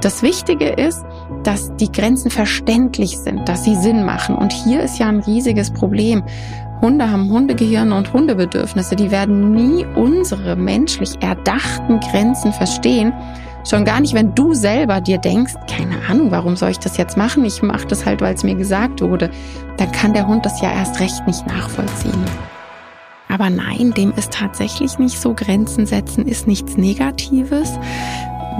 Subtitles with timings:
[0.00, 1.04] Das Wichtige ist,
[1.42, 4.34] dass die Grenzen verständlich sind, dass sie Sinn machen.
[4.34, 6.22] Und hier ist ja ein riesiges Problem.
[6.80, 8.96] Hunde haben Hundegehirn und Hundebedürfnisse.
[8.96, 13.12] Die werden nie unsere menschlich erdachten Grenzen verstehen.
[13.68, 17.18] Schon gar nicht, wenn du selber dir denkst, keine Ahnung, warum soll ich das jetzt
[17.18, 17.44] machen?
[17.44, 19.30] Ich mache das halt, weil es mir gesagt wurde.
[19.76, 22.24] Dann kann der Hund das ja erst recht nicht nachvollziehen.
[23.28, 25.34] Aber nein, dem ist tatsächlich nicht so.
[25.34, 27.78] Grenzen setzen ist nichts Negatives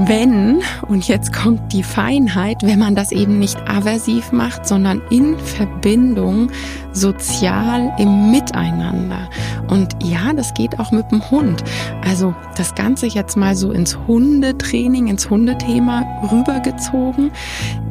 [0.06, 5.38] wenn, und jetzt kommt die Feinheit, wenn man das eben nicht aversiv macht, sondern in
[5.38, 6.50] Verbindung,
[6.92, 9.28] sozial im Miteinander.
[9.68, 11.62] Und ja, das geht auch mit dem Hund.
[12.02, 17.30] Also das Ganze jetzt mal so ins Hundetraining, ins Hundethema rübergezogen.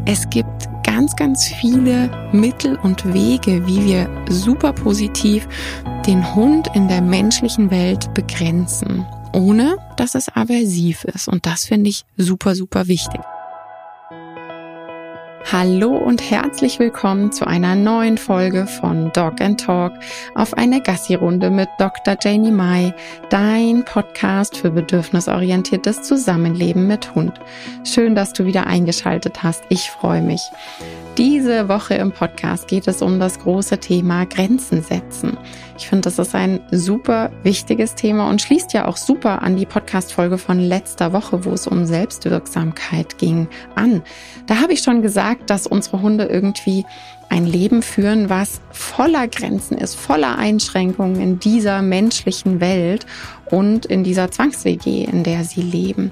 [0.06, 5.48] Es gibt ganz, ganz viele Mittel und Wege, wie wir super positiv
[6.08, 11.28] den Hund in der menschlichen Welt begrenzen ohne dass es aversiv ist.
[11.28, 13.22] Und das finde ich super, super wichtig.
[15.52, 19.94] Hallo und herzlich willkommen zu einer neuen Folge von Dog and Talk
[20.36, 22.18] auf eine Gassi-Runde mit Dr.
[22.22, 22.94] Janie Mai,
[23.30, 27.40] dein Podcast für bedürfnisorientiertes Zusammenleben mit Hund.
[27.84, 29.64] Schön, dass du wieder eingeschaltet hast.
[29.70, 30.42] Ich freue mich.
[31.18, 35.38] Diese Woche im Podcast geht es um das große Thema Grenzen setzen.
[35.78, 39.66] Ich finde, das ist ein super wichtiges Thema und schließt ja auch super an die
[39.66, 44.02] Podcast-Folge von letzter Woche, wo es um Selbstwirksamkeit ging, an.
[44.48, 46.86] Da habe ich schon gesagt, dass unsere Hunde irgendwie
[47.30, 53.06] ein Leben führen, was voller Grenzen ist, voller Einschränkungen in dieser menschlichen Welt
[53.52, 56.12] und in dieser Zwangs-WG, in der sie leben.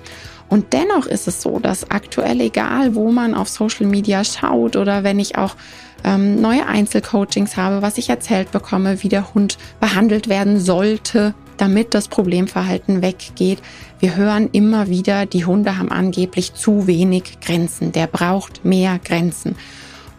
[0.49, 5.03] Und dennoch ist es so, dass aktuell, egal wo man auf Social Media schaut oder
[5.03, 5.55] wenn ich auch
[6.03, 11.93] ähm, neue Einzelcoachings habe, was ich erzählt bekomme, wie der Hund behandelt werden sollte, damit
[11.93, 13.59] das Problemverhalten weggeht.
[13.99, 17.91] Wir hören immer wieder, die Hunde haben angeblich zu wenig Grenzen.
[17.91, 19.55] Der braucht mehr Grenzen.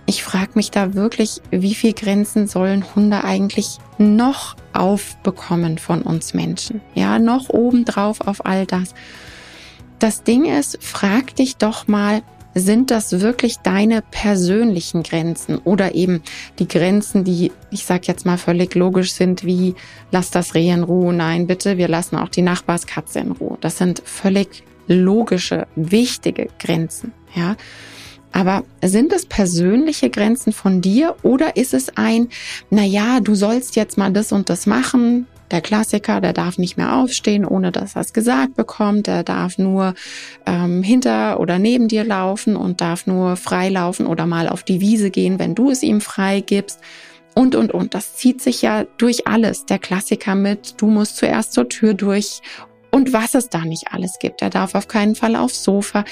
[0.05, 6.35] Ich frage mich da wirklich, wie viel Grenzen sollen Hunde eigentlich noch aufbekommen von uns
[6.35, 6.81] Menschen?
[6.95, 8.95] Ja, noch obendrauf auf all das.
[9.99, 12.23] Das Ding ist, frag dich doch mal,
[12.55, 16.23] sind das wirklich deine persönlichen Grenzen oder eben
[16.59, 19.75] die Grenzen, die, ich sag jetzt mal, völlig logisch sind, wie
[20.11, 23.59] lass das Reh in Ruhe, nein, bitte, wir lassen auch die Nachbarskatze in Ruhe.
[23.61, 27.57] Das sind völlig logische, wichtige Grenzen, ja.
[28.31, 32.29] Aber sind es persönliche Grenzen von dir oder ist es ein,
[32.71, 36.77] na ja, du sollst jetzt mal das und das machen, der Klassiker, der darf nicht
[36.77, 39.07] mehr aufstehen, ohne dass er es gesagt bekommt.
[39.07, 39.95] Der darf nur
[40.47, 44.81] ähm, hinter oder neben dir laufen und darf nur frei laufen oder mal auf die
[44.81, 46.81] Wiese gehen, wenn du es ihm frei gibst.
[47.35, 47.95] Und, und, und.
[47.95, 49.65] Das zieht sich ja durch alles.
[49.67, 52.41] Der Klassiker mit, du musst zuerst zur Tür durch.
[52.91, 54.43] Und was es da nicht alles gibt.
[54.43, 56.05] Er darf auf keinen Fall aufs Sofa.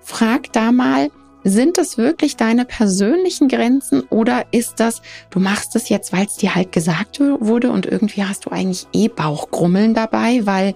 [0.00, 1.10] Frag da mal,
[1.44, 6.36] sind das wirklich deine persönlichen Grenzen oder ist das, du machst es jetzt, weil es
[6.36, 10.74] dir halt gesagt wurde und irgendwie hast du eigentlich eh Bauchgrummeln dabei, weil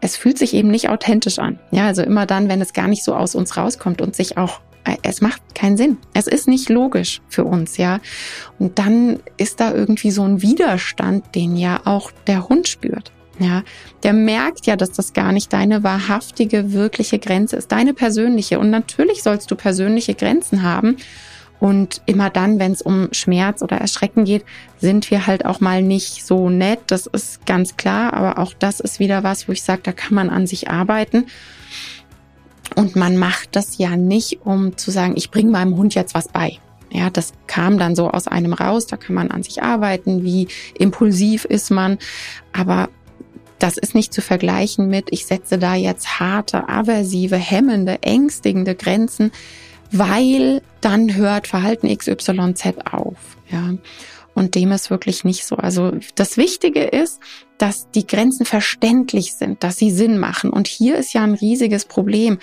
[0.00, 1.58] es fühlt sich eben nicht authentisch an.
[1.70, 4.60] Ja, also immer dann, wenn es gar nicht so aus uns rauskommt und sich auch
[4.84, 5.98] äh, es macht keinen Sinn.
[6.12, 8.00] Es ist nicht logisch für uns, ja.
[8.58, 13.12] Und dann ist da irgendwie so ein Widerstand, den ja auch der Hund spürt.
[13.38, 13.64] Ja,
[14.04, 18.60] der merkt ja, dass das gar nicht deine wahrhaftige, wirkliche Grenze ist, deine persönliche.
[18.60, 20.96] Und natürlich sollst du persönliche Grenzen haben.
[21.60, 24.44] Und immer dann, wenn es um Schmerz oder Erschrecken geht,
[24.78, 26.80] sind wir halt auch mal nicht so nett.
[26.88, 28.12] Das ist ganz klar.
[28.12, 31.26] Aber auch das ist wieder was, wo ich sage, da kann man an sich arbeiten.
[32.76, 36.28] Und man macht das ja nicht, um zu sagen, ich bringe meinem Hund jetzt was
[36.28, 36.58] bei.
[36.90, 38.86] Ja, das kam dann so aus einem raus.
[38.86, 40.22] Da kann man an sich arbeiten.
[40.22, 41.98] Wie impulsiv ist man?
[42.52, 42.88] Aber
[43.64, 49.32] das ist nicht zu vergleichen mit, ich setze da jetzt harte, aversive, hemmende, ängstigende Grenzen,
[49.90, 53.16] weil dann hört Verhalten XYZ auf.
[53.48, 53.72] Ja.
[54.34, 55.56] Und dem ist wirklich nicht so.
[55.56, 57.20] Also das Wichtige ist,
[57.56, 60.50] dass die Grenzen verständlich sind, dass sie Sinn machen.
[60.50, 62.40] Und hier ist ja ein riesiges Problem.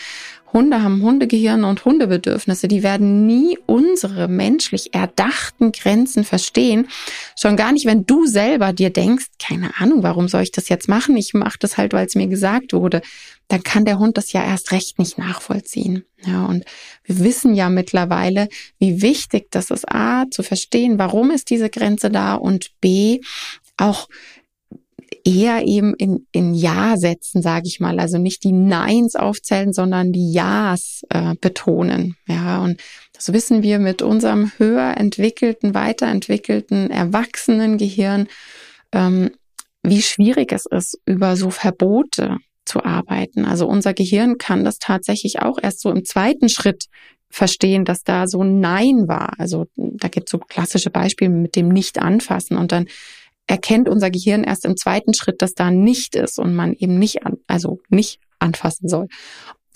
[0.54, 2.68] Hunde haben Hundegehirn und Hundebedürfnisse.
[2.68, 6.88] Die werden nie unsere menschlich erdachten Grenzen verstehen.
[7.40, 10.88] Schon gar nicht, wenn du selber dir denkst, keine Ahnung, warum soll ich das jetzt
[10.88, 11.16] machen?
[11.18, 13.02] Ich mache das halt, weil es mir gesagt wurde.
[13.48, 16.06] Dann kann der Hund das ja erst recht nicht nachvollziehen.
[16.26, 16.64] Ja, und
[17.04, 18.48] wir wissen ja mittlerweile,
[18.80, 23.20] wie wichtig das ist, A, zu verstehen, warum ist diese Grenze da und B,
[23.78, 24.08] auch
[25.26, 28.00] eher eben in, in Ja setzen, sage ich mal.
[28.00, 32.16] Also nicht die Neins aufzählen, sondern die Ja's äh, betonen.
[32.28, 32.82] Ja, und
[33.14, 38.28] das wissen wir mit unserem höher entwickelten, weiterentwickelten, erwachsenen Gehirn,
[38.92, 39.32] ähm,
[39.84, 43.46] wie schwierig es ist, über so Verbote zu arbeiten.
[43.46, 46.86] Also unser Gehirn kann das tatsächlich auch erst so im zweiten Schritt
[47.30, 49.34] verstehen, dass da so ein Nein war.
[49.40, 52.88] Also da gibt es so klassische Beispiele mit dem Nicht-Anfassen und dann
[53.48, 57.26] erkennt unser Gehirn erst im zweiten Schritt, dass da nicht ist und man eben nicht,
[57.26, 59.08] an, also nicht anfassen soll.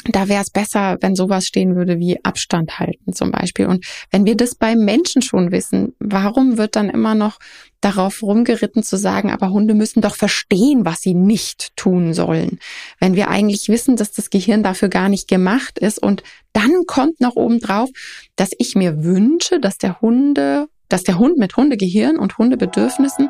[0.08, 3.66] Da wäre es besser, wenn sowas stehen würde wie Abstand halten zum Beispiel.
[3.66, 7.40] Und wenn wir das beim Menschen schon wissen, warum wird dann immer noch
[7.82, 12.60] darauf rumgeritten zu sagen, aber Hunde müssen doch verstehen, was sie nicht tun sollen.
[13.00, 16.22] Wenn wir eigentlich wissen, dass das Gehirn dafür gar nicht gemacht ist und
[16.54, 17.90] dann kommt noch oben drauf,
[18.36, 23.30] dass ich mir wünsche, dass der Hunde, dass der Hund mit Hundegehirn und Hundebedürfnissen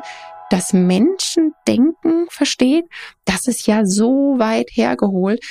[0.50, 2.84] das Menschendenken versteht,
[3.24, 5.44] das ist ja so weit hergeholt.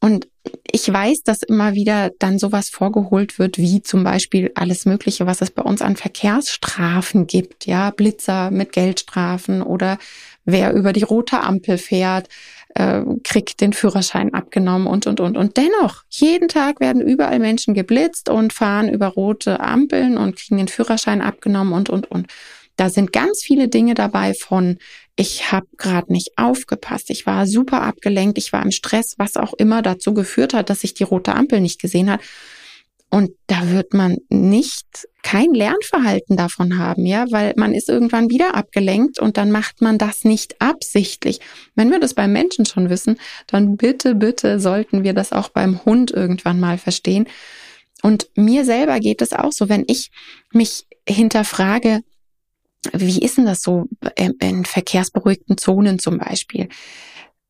[0.00, 0.26] Und
[0.68, 5.40] ich weiß, dass immer wieder dann sowas vorgeholt wird, wie zum Beispiel alles Mögliche, was
[5.40, 9.98] es bei uns an Verkehrsstrafen gibt, ja, Blitzer mit Geldstrafen oder
[10.44, 12.28] wer über die rote Ampel fährt,
[12.74, 15.36] äh, kriegt den Führerschein abgenommen und, und, und.
[15.36, 20.56] Und dennoch, jeden Tag werden überall Menschen geblitzt und fahren über rote Ampeln und kriegen
[20.56, 22.26] den Führerschein abgenommen und, und, und.
[22.76, 24.78] Da sind ganz viele Dinge dabei von,
[25.14, 29.52] ich habe gerade nicht aufgepasst, ich war super abgelenkt, ich war im Stress, was auch
[29.52, 32.20] immer dazu geführt hat, dass ich die rote Ampel nicht gesehen hat.
[33.14, 34.86] Und da wird man nicht
[35.22, 39.98] kein Lernverhalten davon haben, ja, weil man ist irgendwann wieder abgelenkt und dann macht man
[39.98, 41.38] das nicht absichtlich.
[41.74, 43.18] Wenn wir das beim Menschen schon wissen,
[43.48, 47.28] dann bitte, bitte sollten wir das auch beim Hund irgendwann mal verstehen.
[48.00, 50.10] Und mir selber geht es auch so, wenn ich
[50.50, 52.00] mich hinterfrage,
[52.94, 56.70] wie ist denn das so in verkehrsberuhigten Zonen zum Beispiel?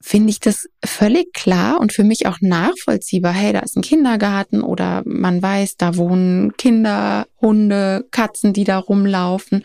[0.04, 3.32] Finde ich das völlig klar und für mich auch nachvollziehbar.
[3.32, 8.78] Hey, da ist ein Kindergarten oder man weiß, da wohnen Kinder, Hunde, Katzen, die da
[8.78, 9.62] rumlaufen.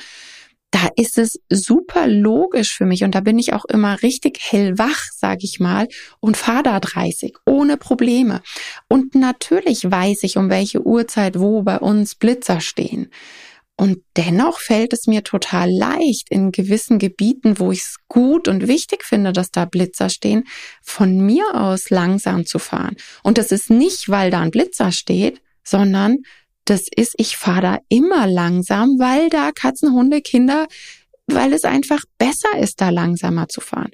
[0.70, 5.10] Da ist es super logisch für mich und da bin ich auch immer richtig hellwach,
[5.12, 5.88] sage ich mal,
[6.20, 8.42] und fahre da 30 ohne Probleme.
[8.88, 13.10] Und natürlich weiß ich, um welche Uhrzeit wo bei uns Blitzer stehen.
[13.80, 18.68] Und dennoch fällt es mir total leicht, in gewissen Gebieten, wo ich es gut und
[18.68, 20.46] wichtig finde, dass da Blitzer stehen,
[20.82, 22.98] von mir aus langsam zu fahren.
[23.22, 26.18] Und das ist nicht, weil da ein Blitzer steht, sondern
[26.66, 30.68] das ist, ich fahre da immer langsam, weil da Katzen, Hunde, Kinder,
[31.28, 33.92] weil es einfach besser ist, da langsamer zu fahren.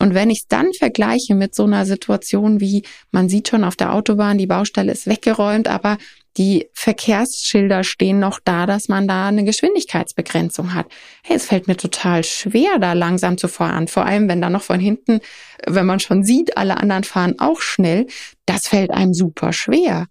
[0.00, 3.76] Und wenn ich es dann vergleiche mit so einer Situation wie, man sieht schon auf
[3.76, 5.98] der Autobahn, die Baustelle ist weggeräumt, aber
[6.36, 10.86] die Verkehrsschilder stehen noch da, dass man da eine Geschwindigkeitsbegrenzung hat.
[11.24, 13.88] Hey, es fällt mir total schwer, da langsam zu fahren.
[13.88, 15.20] Vor allem, wenn da noch von hinten,
[15.66, 18.06] wenn man schon sieht, alle anderen fahren auch schnell.
[18.46, 20.06] Das fällt einem super schwer.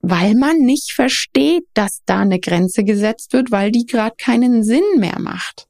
[0.00, 4.82] Weil man nicht versteht, dass da eine Grenze gesetzt wird, weil die gerade keinen Sinn
[4.96, 5.68] mehr macht.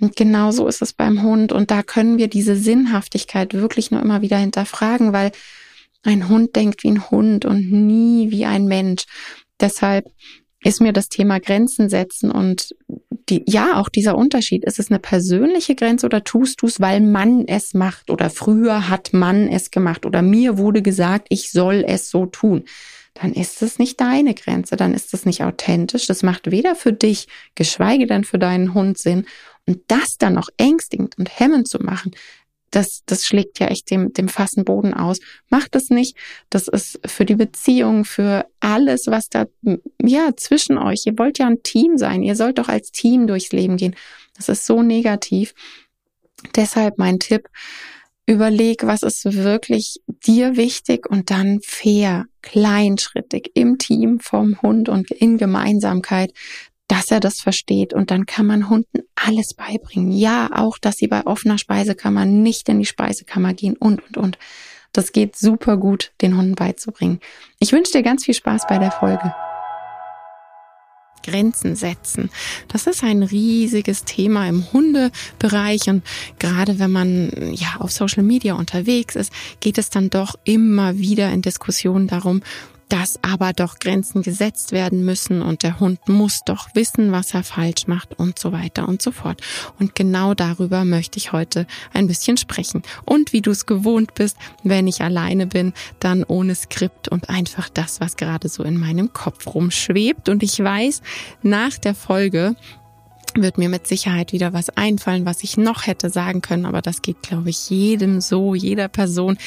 [0.00, 1.52] Und genau so ist es beim Hund.
[1.52, 5.30] Und da können wir diese Sinnhaftigkeit wirklich nur immer wieder hinterfragen, weil
[6.02, 9.04] ein Hund denkt wie ein Hund und nie wie ein Mensch.
[9.60, 10.06] Deshalb
[10.62, 12.74] ist mir das Thema Grenzen setzen und
[13.28, 14.64] die, ja, auch dieser Unterschied.
[14.64, 18.88] Ist es eine persönliche Grenze oder tust du es, weil man es macht oder früher
[18.88, 22.64] hat man es gemacht oder mir wurde gesagt, ich soll es so tun.
[23.14, 26.06] Dann ist es nicht deine Grenze, dann ist es nicht authentisch.
[26.06, 29.26] Das macht weder für dich, geschweige denn für deinen Hund Sinn.
[29.66, 32.12] Und das dann noch ängstigend und hemmend zu machen,
[32.70, 35.18] das, das schlägt ja echt dem, dem fassen Boden aus.
[35.48, 36.16] Macht es nicht.
[36.50, 39.46] Das ist für die Beziehung, für alles, was da,
[40.00, 41.02] ja, zwischen euch.
[41.06, 42.22] Ihr wollt ja ein Team sein.
[42.22, 43.96] Ihr sollt doch als Team durchs Leben gehen.
[44.36, 45.54] Das ist so negativ.
[46.56, 47.48] Deshalb mein Tipp.
[48.26, 55.10] Überleg, was ist wirklich dir wichtig und dann fair, kleinschrittig im Team vom Hund und
[55.10, 56.32] in Gemeinsamkeit
[56.90, 60.10] dass er das versteht und dann kann man Hunden alles beibringen.
[60.10, 64.38] Ja, auch, dass sie bei offener Speisekammer nicht in die Speisekammer gehen und, und, und.
[64.92, 67.20] Das geht super gut, den Hunden beizubringen.
[67.60, 69.32] Ich wünsche dir ganz viel Spaß bei der Folge.
[71.22, 72.28] Grenzen setzen.
[72.66, 76.02] Das ist ein riesiges Thema im Hundebereich und
[76.40, 81.30] gerade wenn man ja auf Social Media unterwegs ist, geht es dann doch immer wieder
[81.30, 82.42] in Diskussionen darum,
[82.90, 87.44] dass aber doch Grenzen gesetzt werden müssen und der Hund muss doch wissen, was er
[87.44, 89.40] falsch macht und so weiter und so fort.
[89.78, 92.82] Und genau darüber möchte ich heute ein bisschen sprechen.
[93.06, 97.68] Und wie du es gewohnt bist, wenn ich alleine bin, dann ohne Skript und einfach
[97.68, 100.28] das, was gerade so in meinem Kopf rumschwebt.
[100.28, 101.00] Und ich weiß,
[101.42, 102.56] nach der Folge
[103.34, 107.02] wird mir mit Sicherheit wieder was einfallen, was ich noch hätte sagen können, aber das
[107.02, 109.38] geht, glaube ich, jedem so, jeder Person,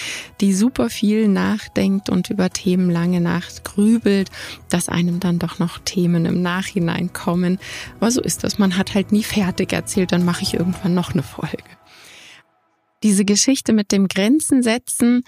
[0.42, 4.30] die super viel nachdenkt und über Themen lange Nacht grübelt,
[4.70, 7.60] dass einem dann doch noch Themen im Nachhinein kommen.
[8.00, 11.14] Aber so ist das, man hat halt nie fertig erzählt, dann mache ich irgendwann noch
[11.14, 11.64] eine Folge.
[13.04, 15.24] diese Geschichte mit dem Grenzen setzen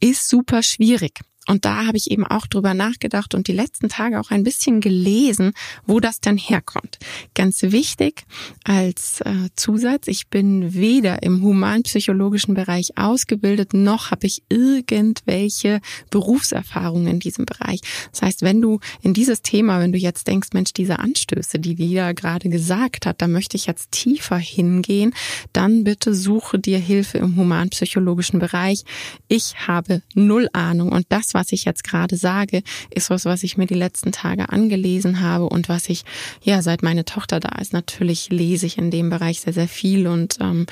[0.00, 1.20] ist super schwierig.
[1.48, 4.80] Und da habe ich eben auch drüber nachgedacht und die letzten Tage auch ein bisschen
[4.80, 5.52] gelesen,
[5.86, 6.98] wo das dann herkommt.
[7.34, 8.24] Ganz wichtig
[8.64, 17.06] als äh, Zusatz, ich bin weder im humanpsychologischen Bereich ausgebildet, noch habe ich irgendwelche Berufserfahrungen
[17.06, 17.80] in diesem Bereich.
[18.12, 21.74] Das heißt, wenn du in dieses Thema, wenn du jetzt denkst, Mensch, diese Anstöße, die
[21.74, 25.14] Lila gerade gesagt hat, da möchte ich jetzt tiefer hingehen,
[25.54, 28.84] dann bitte suche dir Hilfe im humanpsychologischen Bereich.
[29.28, 33.56] Ich habe null Ahnung und das was ich jetzt gerade sage, ist was, was ich
[33.56, 36.04] mir die letzten Tage angelesen habe und was ich,
[36.42, 40.08] ja, seit meine Tochter da ist, natürlich lese ich in dem Bereich sehr, sehr viel
[40.08, 40.66] und ähm,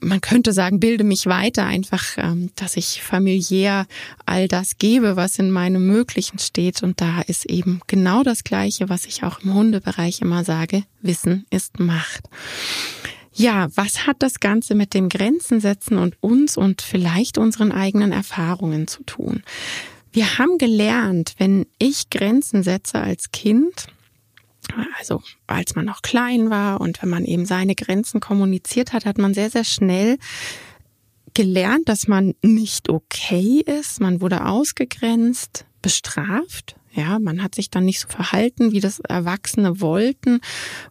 [0.00, 3.86] man könnte sagen, bilde mich weiter, einfach, ähm, dass ich familiär
[4.26, 6.82] all das gebe, was in meinem Möglichen steht.
[6.82, 11.46] Und da ist eben genau das Gleiche, was ich auch im Hundebereich immer sage, Wissen
[11.50, 12.24] ist Macht.
[13.34, 18.12] Ja, was hat das Ganze mit dem Grenzen setzen und uns und vielleicht unseren eigenen
[18.12, 19.42] Erfahrungen zu tun?
[20.12, 23.88] Wir haben gelernt, wenn ich Grenzen setze als Kind,
[24.98, 29.18] also als man noch klein war und wenn man eben seine Grenzen kommuniziert hat, hat
[29.18, 30.18] man sehr, sehr schnell
[31.34, 34.00] gelernt, dass man nicht okay ist.
[34.00, 39.80] Man wurde ausgegrenzt, bestraft, ja, man hat sich dann nicht so verhalten, wie das Erwachsene
[39.80, 40.40] wollten,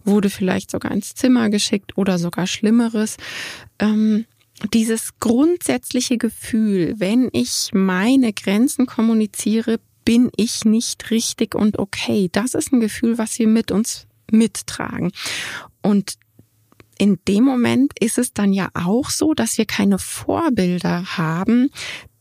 [0.03, 3.17] wurde vielleicht sogar ins Zimmer geschickt oder sogar Schlimmeres.
[3.79, 4.25] Ähm,
[4.73, 12.29] dieses grundsätzliche Gefühl, wenn ich meine Grenzen kommuniziere, bin ich nicht richtig und okay.
[12.31, 15.11] Das ist ein Gefühl, was wir mit uns mittragen.
[15.81, 16.15] Und
[17.03, 21.69] in dem Moment ist es dann ja auch so, dass wir keine Vorbilder haben,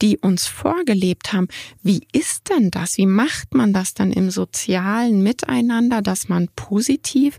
[0.01, 1.47] die uns vorgelebt haben.
[1.85, 2.99] Wie ist denn das?
[2.99, 7.39] Wie macht man das dann im sozialen Miteinander, dass man positiv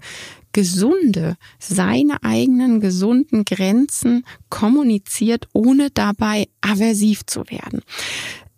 [0.53, 7.81] gesunde, seine eigenen gesunden Grenzen kommuniziert, ohne dabei aversiv zu werden?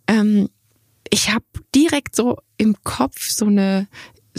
[0.06, 0.48] Ähm,
[1.10, 3.88] ich habe direkt so im Kopf so eine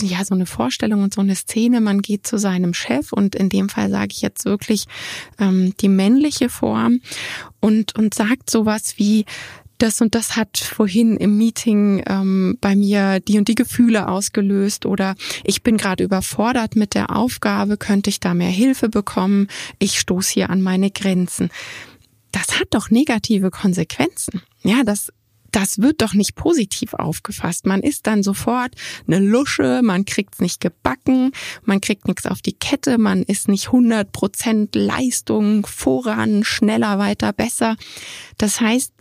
[0.02, 3.50] ja so eine Vorstellung und so eine Szene, man geht zu seinem Chef und in
[3.50, 4.86] dem Fall sage ich jetzt wirklich
[5.40, 7.02] ähm, die männliche Form
[7.60, 9.26] und, und sagt sowas wie,
[9.78, 14.86] das und das hat vorhin im Meeting ähm, bei mir die und die Gefühle ausgelöst
[14.86, 19.48] oder ich bin gerade überfordert mit der Aufgabe, könnte ich da mehr Hilfe bekommen?
[19.80, 21.50] Ich stoße hier an meine Grenzen.
[22.32, 24.42] Das hat doch negative Konsequenzen.
[24.64, 25.12] Ja, das
[25.58, 27.66] das wird doch nicht positiv aufgefasst.
[27.66, 28.76] Man ist dann sofort
[29.08, 31.32] eine Lusche, man kriegt's nicht gebacken,
[31.64, 37.34] man kriegt nichts auf die Kette, man ist nicht 100 Prozent Leistung voran, schneller, weiter,
[37.34, 37.76] besser.
[38.38, 38.94] Das heißt,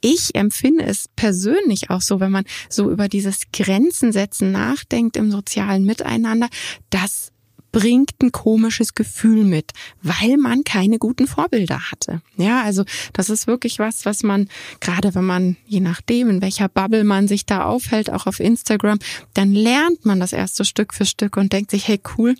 [0.00, 5.32] ich empfinde es persönlich auch so, wenn man so über dieses Grenzen setzen nachdenkt im
[5.32, 6.48] sozialen Miteinander,
[6.90, 7.31] dass
[7.72, 12.20] bringt ein komisches Gefühl mit, weil man keine guten Vorbilder hatte.
[12.36, 14.48] Ja, also das ist wirklich was, was man,
[14.80, 18.98] gerade wenn man, je nachdem, in welcher Bubble man sich da aufhält, auch auf Instagram,
[19.34, 22.36] dann lernt man das erste Stück für Stück und denkt sich, hey cool,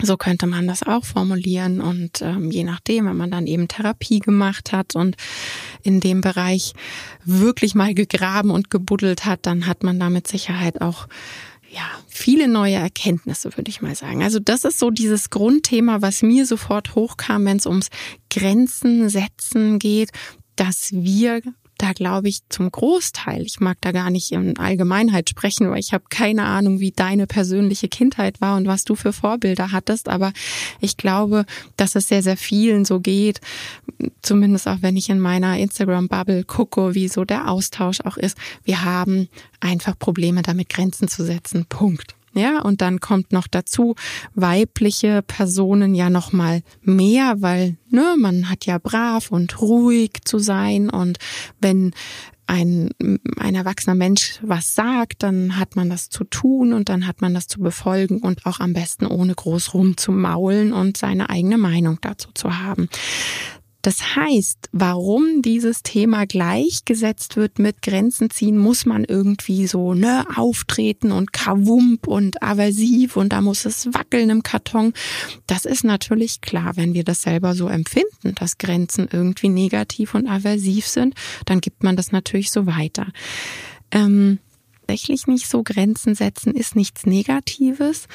[0.00, 4.20] so könnte man das auch formulieren und ähm, je nachdem, wenn man dann eben Therapie
[4.20, 5.16] gemacht hat und
[5.82, 6.72] in dem Bereich
[7.24, 11.08] wirklich mal gegraben und gebuddelt hat, dann hat man da mit Sicherheit auch
[11.72, 14.22] ja, viele neue Erkenntnisse, würde ich mal sagen.
[14.22, 17.88] Also das ist so dieses Grundthema, was mir sofort hochkam, wenn es ums
[18.30, 20.10] Grenzen setzen geht,
[20.56, 21.40] dass wir
[21.82, 25.92] da glaube ich zum Großteil, ich mag da gar nicht in Allgemeinheit sprechen, weil ich
[25.92, 30.32] habe keine Ahnung, wie deine persönliche Kindheit war und was du für Vorbilder hattest, aber
[30.80, 31.44] ich glaube,
[31.76, 33.40] dass es sehr, sehr vielen so geht,
[34.22, 38.38] zumindest auch wenn ich in meiner Instagram-Bubble gucke, wie so der Austausch auch ist.
[38.62, 41.66] Wir haben einfach Probleme damit Grenzen zu setzen.
[41.68, 42.14] Punkt.
[42.34, 43.94] Ja, und dann kommt noch dazu
[44.34, 50.38] weibliche Personen ja noch mal mehr, weil ne, man hat ja brav und ruhig zu
[50.38, 51.18] sein und
[51.60, 51.92] wenn
[52.46, 52.90] ein,
[53.38, 57.34] ein erwachsener Mensch was sagt, dann hat man das zu tun und dann hat man
[57.34, 62.30] das zu befolgen und auch am besten ohne groß rumzumaulen und seine eigene Meinung dazu
[62.34, 62.88] zu haben.
[63.82, 70.24] Das heißt, warum dieses Thema gleichgesetzt wird mit Grenzen ziehen, muss man irgendwie so ne
[70.36, 74.92] auftreten und kawump und aversiv und da muss es wackeln im Karton.
[75.46, 80.28] Das ist natürlich klar, wenn wir das selber so empfinden, dass Grenzen irgendwie negativ und
[80.28, 81.14] aversiv sind,
[81.46, 83.08] dann gibt man das natürlich so weiter.
[83.90, 84.38] Ähm,
[84.92, 88.08] tatsächlich nicht so Grenzen setzen ist nichts Negatives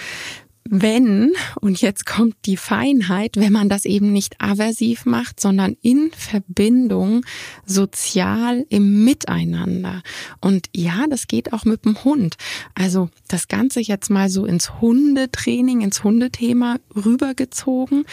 [0.69, 6.11] wenn, und jetzt kommt die Feinheit, wenn man das eben nicht aversiv macht, sondern in
[6.15, 7.25] Verbindung,
[7.65, 10.01] sozial im Miteinander.
[10.41, 12.35] Und ja, das geht auch mit dem Hund.
[12.75, 18.05] Also das Ganze jetzt mal so ins Hundetraining, ins Hundethema rübergezogen.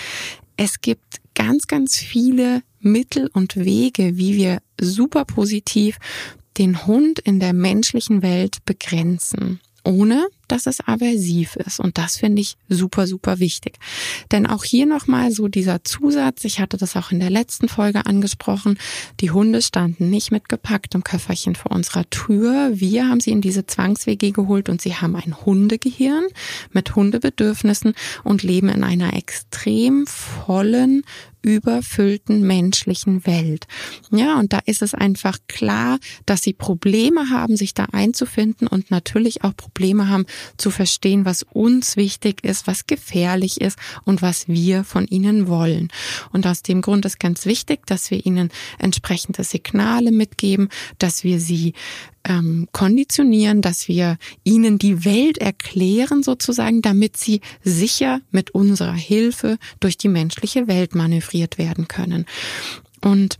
[0.56, 5.98] Es gibt ganz, ganz viele Mittel und Wege, wie wir super positiv
[6.58, 11.80] den Hund in der menschlichen Welt begrenzen ohne dass es aversiv ist.
[11.80, 13.78] Und das finde ich super, super wichtig.
[14.32, 18.06] Denn auch hier nochmal so dieser Zusatz, ich hatte das auch in der letzten Folge
[18.06, 18.78] angesprochen,
[19.20, 22.70] die Hunde standen nicht mit gepacktem Köfferchen vor unserer Tür.
[22.74, 26.24] Wir haben sie in diese Zwangswege geholt und sie haben ein Hundegehirn
[26.72, 31.02] mit Hundebedürfnissen und leben in einer extrem vollen,
[31.44, 33.66] überfüllten menschlichen Welt.
[34.10, 38.90] Ja, und da ist es einfach klar, dass sie Probleme haben, sich da einzufinden und
[38.90, 40.24] natürlich auch Probleme haben
[40.56, 45.88] zu verstehen, was uns wichtig ist, was gefährlich ist und was wir von ihnen wollen.
[46.32, 51.40] Und aus dem Grund ist ganz wichtig, dass wir ihnen entsprechende Signale mitgeben, dass wir
[51.40, 51.74] sie
[52.26, 59.58] ähm, konditionieren, dass wir ihnen die Welt erklären sozusagen, damit sie sicher mit unserer Hilfe
[59.80, 62.26] durch die menschliche Welt manövriert werden können.
[63.02, 63.38] Und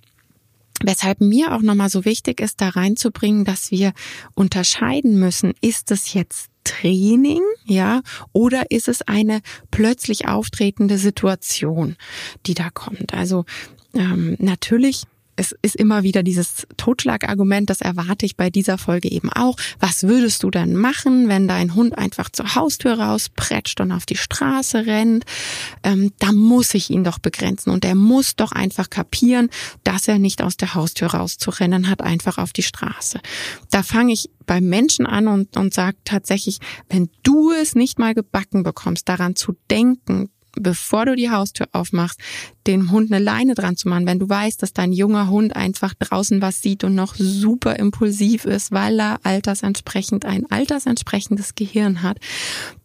[0.83, 3.93] Weshalb mir auch nochmal so wichtig ist, da reinzubringen, dass wir
[4.35, 8.03] unterscheiden müssen, ist es jetzt Training, ja,
[8.33, 9.41] oder ist es eine
[9.71, 11.97] plötzlich auftretende Situation,
[12.47, 13.15] die da kommt?
[13.15, 13.45] Also
[13.95, 15.05] ähm, natürlich
[15.37, 19.57] es ist immer wieder dieses Totschlagargument, das erwarte ich bei dieser Folge eben auch.
[19.81, 24.17] Was würdest du denn machen, wenn dein Hund einfach zur Haustür rauspretscht und auf die
[24.17, 25.25] Straße rennt?
[25.83, 29.51] Ähm, da muss ich ihn doch begrenzen und er muss doch einfach kapieren,
[29.83, 33.21] dass er nicht aus der Haustür rauszurennen hat, einfach auf die Straße.
[33.71, 38.15] Da fange ich beim Menschen an und, und sage tatsächlich, wenn du es nicht mal
[38.15, 42.21] gebacken bekommst, daran zu denken, bevor du die Haustür aufmachst,
[42.67, 45.95] dem Hund eine Leine dran zu machen, wenn du weißt, dass dein junger Hund einfach
[45.95, 52.19] draußen was sieht und noch super impulsiv ist, weil er altersentsprechend ein altersentsprechendes Gehirn hat,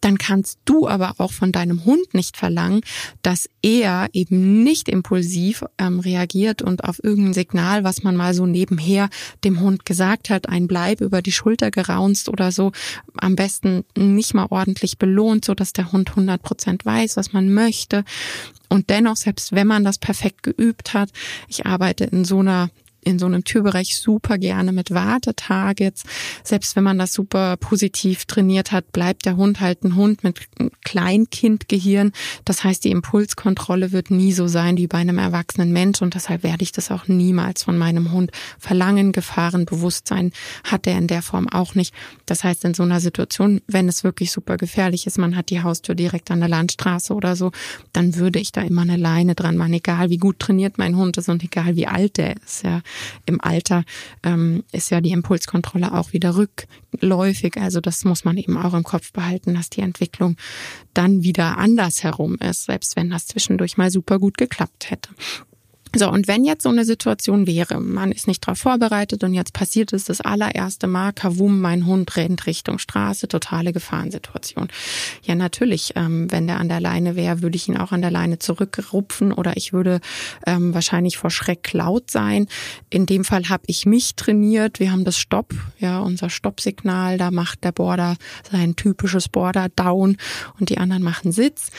[0.01, 2.81] dann kannst du aber auch von deinem Hund nicht verlangen,
[3.21, 8.45] dass er eben nicht impulsiv ähm, reagiert und auf irgendein Signal, was man mal so
[8.45, 9.09] nebenher
[9.43, 12.71] dem Hund gesagt hat, ein Bleib über die Schulter geraunzt oder so,
[13.17, 17.47] am besten nicht mal ordentlich belohnt, so dass der Hund 100 Prozent weiß, was man
[17.59, 18.03] möchte.
[18.69, 21.09] Und dennoch, selbst wenn man das perfekt geübt hat,
[21.47, 22.69] ich arbeite in so einer
[23.03, 26.03] in so einem Türbereich super gerne mit Wartetargets.
[26.43, 30.39] Selbst wenn man das super positiv trainiert hat, bleibt der Hund halt ein Hund mit
[30.83, 32.11] Kleinkindgehirn.
[32.45, 36.43] Das heißt, die Impulskontrolle wird nie so sein wie bei einem erwachsenen Mensch und deshalb
[36.43, 39.11] werde ich das auch niemals von meinem Hund verlangen.
[39.11, 40.31] Gefahrenbewusstsein
[40.63, 41.93] hat er in der Form auch nicht.
[42.25, 45.63] Das heißt, in so einer Situation, wenn es wirklich super gefährlich ist, man hat die
[45.63, 47.51] Haustür direkt an der Landstraße oder so,
[47.93, 51.17] dann würde ich da immer eine Leine dran machen, egal wie gut trainiert mein Hund
[51.17, 52.63] ist und egal wie alt der ist.
[52.63, 52.81] Ja
[53.25, 53.83] im Alter
[54.23, 57.57] ähm, ist ja die Impulskontrolle auch wieder rückläufig.
[57.57, 60.37] Also das muss man eben auch im Kopf behalten, dass die Entwicklung
[60.93, 65.09] dann wieder anders herum ist, selbst wenn das zwischendurch mal super gut geklappt hätte.
[65.95, 69.53] So, und wenn jetzt so eine Situation wäre, man ist nicht darauf vorbereitet und jetzt
[69.53, 74.67] passiert es das allererste Mal, kavum, mein Hund rennt Richtung Straße, totale Gefahrensituation.
[75.23, 78.11] Ja, natürlich, ähm, wenn der an der Leine wäre, würde ich ihn auch an der
[78.11, 79.99] Leine zurückrupfen oder ich würde
[80.45, 82.47] ähm, wahrscheinlich vor Schreck laut sein.
[82.91, 84.79] In dem Fall habe ich mich trainiert.
[84.79, 88.15] Wir haben das Stopp, ja, unser Stoppsignal, da macht der Border
[88.51, 90.17] sein typisches Border Down
[90.59, 91.71] und die anderen machen Sitz.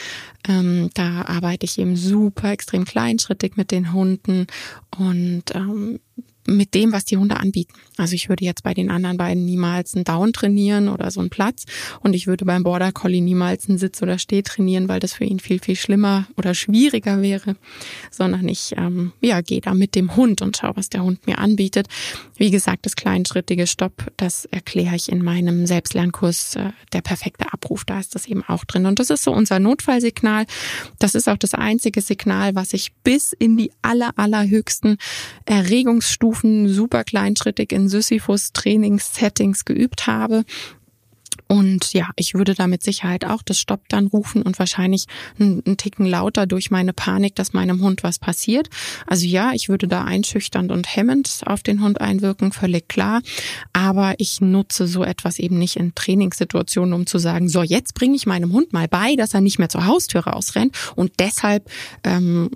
[0.49, 4.00] Ähm, da arbeite ich eben super extrem kleinschrittig mit den Hunden
[4.97, 5.99] und ähm,
[6.47, 7.73] mit dem, was die Hunde anbieten.
[7.97, 11.29] Also ich würde jetzt bei den anderen beiden niemals einen Down trainieren oder so einen
[11.29, 11.65] Platz
[11.99, 15.23] und ich würde beim Border Collie niemals einen Sitz oder Steh trainieren, weil das für
[15.23, 17.55] ihn viel, viel schlimmer oder schwieriger wäre,
[18.09, 21.37] sondern ich ähm, ja, gehe da mit dem Hund und schaue, was der Hund mir
[21.37, 21.87] anbietet.
[22.37, 27.85] Wie gesagt, das kleinschrittige Stopp, das erkläre ich in meinem Selbstlernkurs, äh, der perfekte Abruf,
[27.85, 28.85] da ist das eben auch drin.
[28.85, 30.45] Und das ist so unser Notfallsignal.
[30.97, 34.97] Das ist auch das einzige Signal, was ich bis in die aller, allerhöchsten
[35.45, 36.30] Erregungsstufen
[36.67, 40.43] super kleinschrittig in Sisyphus-Trainingssettings geübt habe.
[41.51, 45.75] Und ja, ich würde da mit Sicherheit auch das Stopp dann rufen und wahrscheinlich einen,
[45.75, 48.69] Ticken lauter durch meine Panik, dass meinem Hund was passiert.
[49.05, 53.21] Also ja, ich würde da einschüchternd und hemmend auf den Hund einwirken, völlig klar.
[53.73, 58.15] Aber ich nutze so etwas eben nicht in Trainingssituationen, um zu sagen, so jetzt bringe
[58.15, 61.69] ich meinem Hund mal bei, dass er nicht mehr zur Haustür rausrennt und deshalb
[62.05, 62.49] ähm,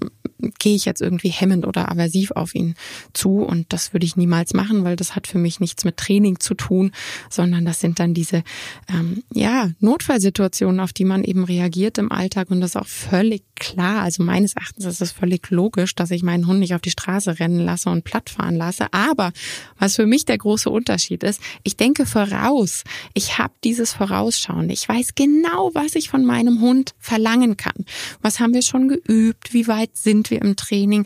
[0.60, 2.76] gehe ich jetzt irgendwie hemmend oder aversiv auf ihn
[3.14, 3.40] zu.
[3.40, 6.54] Und das würde ich niemals machen, weil das hat für mich nichts mit Training zu
[6.54, 6.92] tun,
[7.30, 8.44] sondern das sind dann diese
[8.90, 13.44] ähm, ja Notfallsituationen, auf die man eben reagiert im Alltag und das ist auch völlig
[13.56, 14.02] klar.
[14.02, 17.40] Also meines Erachtens ist es völlig logisch, dass ich meinen Hund nicht auf die Straße
[17.40, 18.88] rennen lasse und platt fahren lasse.
[18.92, 19.32] Aber
[19.80, 22.84] was für mich der große Unterschied ist, ich denke voraus.
[23.14, 24.70] Ich habe dieses Vorausschauen.
[24.70, 27.86] Ich weiß genau, was ich von meinem Hund verlangen kann.
[28.22, 29.54] Was haben wir schon geübt?
[29.54, 31.06] Wie weit sind wir im Training?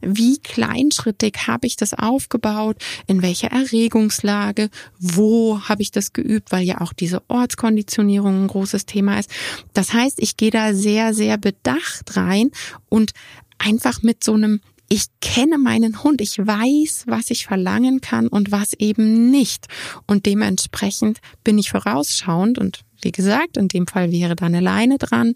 [0.00, 2.76] Wie kleinschrittig habe ich das aufgebaut?
[3.06, 4.70] In welcher Erregungslage?
[4.98, 6.52] Wo habe ich das geübt?
[6.52, 9.30] Weil ja auch diese Ortskonditionierung ein großes Thema ist.
[9.72, 12.50] Das heißt, ich gehe da sehr, sehr bedacht rein
[12.88, 13.12] und
[13.58, 14.60] einfach mit so einem
[14.92, 19.68] ich kenne meinen Hund, ich weiß, was ich verlangen kann und was eben nicht.
[20.08, 24.98] Und dementsprechend bin ich vorausschauend und wie gesagt, in dem Fall wäre da eine Leine
[24.98, 25.34] dran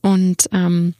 [0.00, 0.94] und ähm,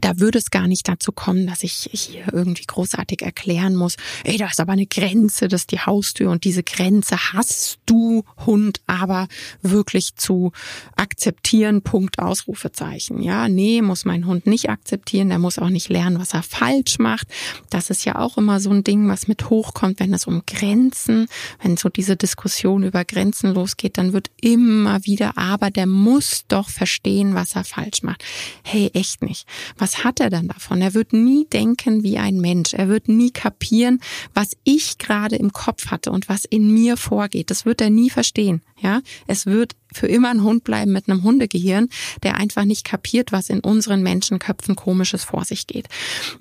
[0.00, 4.36] da würde es gar nicht dazu kommen, dass ich hier irgendwie großartig erklären muss, ey,
[4.36, 8.80] da ist aber eine Grenze, das ist die Haustür und diese Grenze hast du, Hund,
[8.86, 9.28] aber
[9.62, 10.52] wirklich zu
[10.96, 13.22] akzeptieren, Punkt, Ausrufezeichen.
[13.22, 16.98] Ja, nee, muss mein Hund nicht akzeptieren, der muss auch nicht lernen, was er falsch
[16.98, 17.28] macht.
[17.70, 21.28] Das ist ja auch immer so ein Ding, was mit hochkommt, wenn es um Grenzen,
[21.62, 26.68] wenn so diese Diskussion über Grenzen losgeht, dann wird immer wieder, aber der muss doch
[26.68, 28.24] verstehen, was er falsch macht.
[28.62, 29.46] Hey, echt nicht
[29.84, 30.80] was hat er dann davon?
[30.80, 32.72] Er wird nie denken wie ein Mensch.
[32.72, 34.00] Er wird nie kapieren,
[34.32, 37.50] was ich gerade im Kopf hatte und was in mir vorgeht.
[37.50, 38.62] Das wird er nie verstehen.
[38.84, 41.88] Ja, es wird für immer ein Hund bleiben mit einem Hundegehirn,
[42.22, 45.88] der einfach nicht kapiert, was in unseren Menschenköpfen komisches vor sich geht.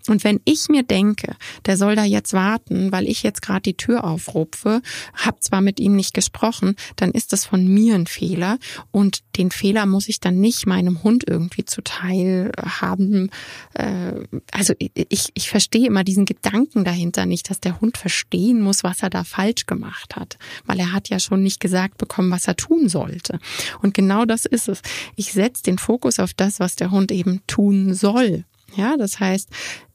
[0.08, 3.78] Und wenn ich mir denke, der soll da jetzt warten, weil ich jetzt gerade die
[3.78, 4.82] Tür aufrupfe,
[5.14, 8.58] hab zwar mit ihm nicht gesprochen, dann ist das von mir ein Fehler
[8.92, 13.30] und den Fehler muss ich dann nicht meinem Hund irgendwie zuteil haben.
[13.74, 14.14] Äh,
[14.52, 19.02] also ich, ich verstehe immer diesen Gedanken dahinter nicht, dass der Hund verstehen muss, was
[19.02, 22.56] er da falsch gemacht hat, weil er hat ja schon nicht gesagt bekommen, was er
[22.56, 23.40] tun sollte.
[23.82, 24.82] Und genau das ist es.
[25.16, 28.44] Ich setze den Fokus auf das, was der Hund eben tun soll.
[28.76, 29.50] Ja, das heißt,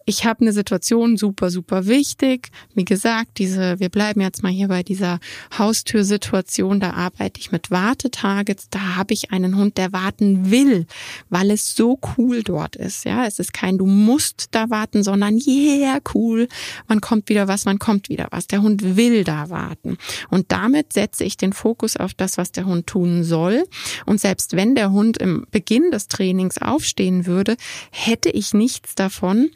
[0.08, 2.48] ich habe eine Situation super, super wichtig.
[2.74, 5.20] Wie gesagt, diese, wir bleiben jetzt mal hier bei dieser
[5.58, 10.86] Haustürsituation, da arbeite ich mit Wartetargets, da habe ich einen Hund, der warten will,
[11.28, 13.04] weil es so cool dort ist.
[13.04, 16.48] Ja, es ist kein, du musst da warten, sondern yeah, cool,
[16.86, 18.46] man kommt wieder was, man kommt wieder was.
[18.46, 19.98] Der Hund will da warten.
[20.30, 23.64] Und damit setze ich den Fokus auf das, was der Hund tun soll.
[24.06, 27.58] Und selbst wenn der Hund im Beginn des Trainings aufstehen würde,
[27.90, 29.50] hätte ich nichts davon,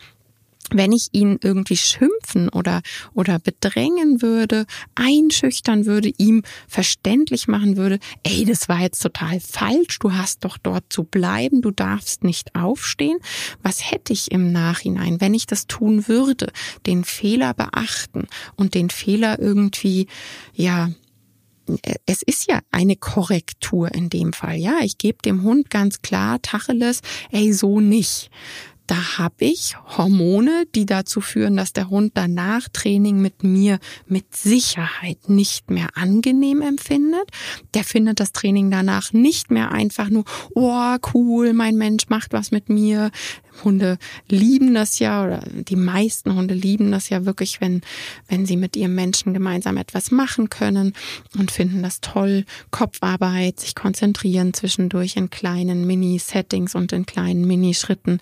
[0.73, 2.83] wenn ich ihn irgendwie schimpfen oder,
[3.15, 9.99] oder bedrängen würde, einschüchtern würde, ihm verständlich machen würde, ey, das war jetzt total falsch,
[9.99, 13.19] du hast doch dort zu bleiben, du darfst nicht aufstehen.
[13.63, 16.53] Was hätte ich im Nachhinein, wenn ich das tun würde?
[16.87, 20.07] Den Fehler beachten und den Fehler irgendwie,
[20.55, 20.91] ja,
[22.07, 24.57] es ist ja eine Korrektur in dem Fall.
[24.57, 28.31] Ja, ich gebe dem Hund ganz klar Tacheles, ey, so nicht
[28.93, 34.37] da habe ich Hormone, die dazu führen, dass der Hund danach Training mit mir mit
[34.37, 37.25] Sicherheit nicht mehr angenehm empfindet.
[37.73, 40.25] Der findet das Training danach nicht mehr einfach nur,
[40.55, 43.11] oh cool, mein Mensch macht was mit mir.
[43.65, 43.97] Hunde
[44.29, 47.81] lieben das ja oder die meisten Hunde lieben das ja wirklich, wenn,
[48.29, 50.93] wenn sie mit ihrem Menschen gemeinsam etwas machen können
[51.39, 52.45] und finden das toll.
[52.71, 58.21] Kopfarbeit, sich konzentrieren zwischendurch in kleinen Mini-Settings und in kleinen Mini-Schritten.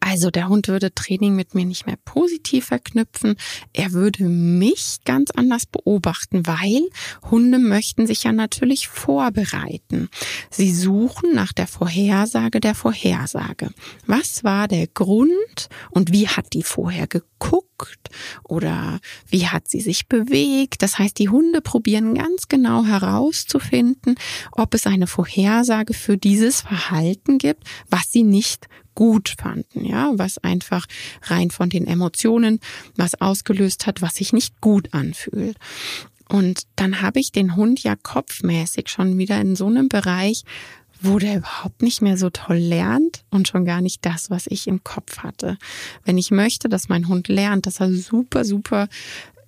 [0.00, 3.36] Also der Hund würde Training mit mir nicht mehr positiv verknüpfen.
[3.74, 6.88] Er würde mich ganz anders beobachten, weil
[7.30, 10.08] Hunde möchten sich ja natürlich vorbereiten.
[10.50, 13.70] Sie suchen nach der Vorhersage der Vorhersage.
[14.06, 17.06] Was war der Grund und wie hat die vorher
[17.80, 18.08] geguckt
[18.44, 20.82] oder wie hat sie sich bewegt?
[20.82, 24.16] Das heißt, die Hunde probieren ganz genau herauszufinden,
[24.52, 30.38] ob es eine Vorhersage für dieses Verhalten gibt, was sie nicht gut fanden, ja, was
[30.38, 30.86] einfach
[31.22, 32.60] rein von den Emotionen
[32.96, 35.56] was ausgelöst hat, was sich nicht gut anfühlt.
[36.28, 40.44] Und dann habe ich den Hund ja kopfmäßig schon wieder in so einem Bereich,
[41.00, 44.66] wo der überhaupt nicht mehr so toll lernt und schon gar nicht das, was ich
[44.66, 45.56] im Kopf hatte.
[46.04, 48.88] Wenn ich möchte, dass mein Hund lernt, dass er super, super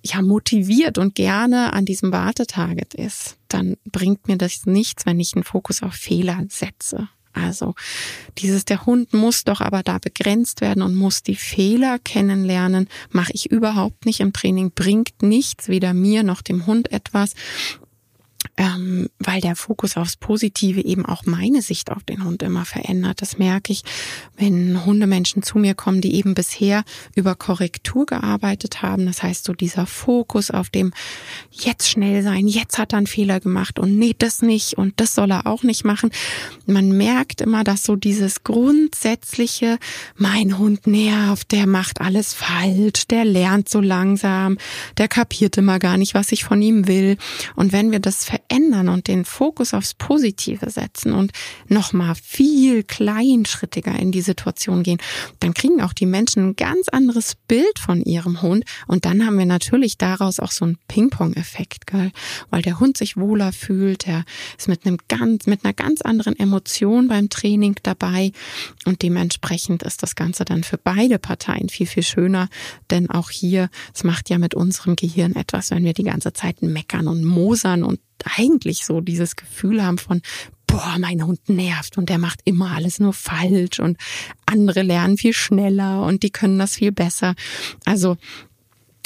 [0.05, 5.33] ja, motiviert und gerne an diesem Wartetarget ist, dann bringt mir das nichts, wenn ich
[5.35, 7.07] einen Fokus auf Fehler setze.
[7.33, 7.73] Also
[8.37, 13.31] dieses, der Hund muss doch aber da begrenzt werden und muss die Fehler kennenlernen, mache
[13.33, 17.33] ich überhaupt nicht im Training, bringt nichts, weder mir noch dem Hund etwas.
[18.57, 23.21] Ähm, weil der Fokus aufs Positive eben auch meine Sicht auf den Hund immer verändert.
[23.21, 23.83] Das merke ich,
[24.37, 26.83] wenn Hundemenschen zu mir kommen, die eben bisher
[27.15, 29.05] über Korrektur gearbeitet haben.
[29.05, 30.91] Das heißt, so dieser Fokus auf dem
[31.51, 35.15] jetzt schnell sein, jetzt hat er einen Fehler gemacht und nee, das nicht und das
[35.15, 36.11] soll er auch nicht machen.
[36.65, 39.77] Man merkt immer, dass so dieses grundsätzliche,
[40.15, 44.57] mein Hund nervt, der macht alles falsch, der lernt so langsam,
[44.97, 47.17] der kapiert immer gar nicht, was ich von ihm will.
[47.55, 51.31] Und wenn wir das verändern und den Fokus aufs Positive setzen und
[51.67, 54.97] nochmal viel kleinschrittiger in die Situation gehen,
[55.39, 58.63] dann kriegen auch die Menschen ein ganz anderes Bild von ihrem Hund.
[58.87, 61.83] Und dann haben wir natürlich daraus auch so einen Ping-Pong-Effekt,
[62.49, 64.25] weil der Hund sich wohler fühlt, der
[64.57, 68.31] ist mit einem ganz, mit einer ganz anderen Emotion beim Training dabei.
[68.85, 72.49] Und dementsprechend ist das Ganze dann für beide Parteien viel, viel schöner,
[72.89, 76.63] denn auch hier, es macht ja mit unserem Gehirn etwas, wenn wir die ganze Zeit
[76.63, 77.99] meckern und mosern und
[78.37, 80.21] eigentlich so dieses Gefühl haben von,
[80.67, 83.97] boah, mein Hund nervt und der macht immer alles nur falsch und
[84.45, 87.35] andere lernen viel schneller und die können das viel besser.
[87.85, 88.17] Also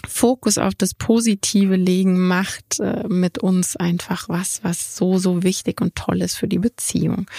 [0.08, 5.82] Fokus auf das Positive legen macht äh, mit uns einfach was, was so, so wichtig
[5.82, 7.30] und toll ist für die Beziehung.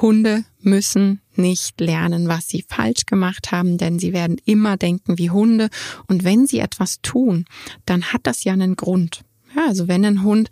[0.00, 5.30] Hunde müssen nicht lernen, was sie falsch gemacht haben, denn sie werden immer denken wie
[5.30, 5.68] Hunde.
[6.06, 7.44] Und wenn sie etwas tun,
[7.84, 9.22] dann hat das ja einen Grund.
[9.54, 10.48] Ja, also wenn ein Hund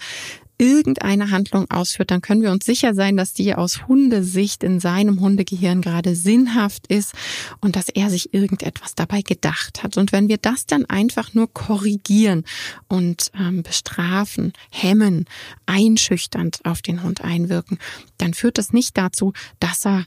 [0.61, 5.21] irgendeine Handlung ausführt, dann können wir uns sicher sein, dass die aus Hundesicht in seinem
[5.21, 7.15] Hundegehirn gerade sinnhaft ist
[7.61, 9.97] und dass er sich irgendetwas dabei gedacht hat.
[9.97, 12.45] Und wenn wir das dann einfach nur korrigieren
[12.89, 15.25] und ähm, bestrafen, hemmen,
[15.65, 17.79] einschüchternd auf den Hund einwirken,
[18.19, 20.05] dann führt das nicht dazu, dass er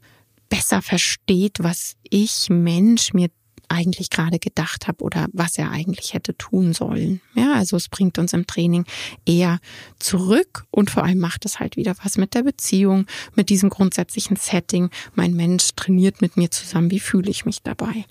[0.50, 3.30] besser versteht, was ich Mensch mir
[3.74, 7.22] eigentlich gerade gedacht habe oder was er eigentlich hätte tun sollen.
[7.36, 8.86] Ja, also es bringt uns im Training
[9.26, 9.60] eher
[10.00, 13.06] zurück und vor allem macht es halt wieder was mit der Beziehung,
[13.36, 14.90] mit diesem grundsätzlichen Setting.
[15.16, 18.06] Mein Mensch trainiert mit mir zusammen, wie fühle ich mich dabei?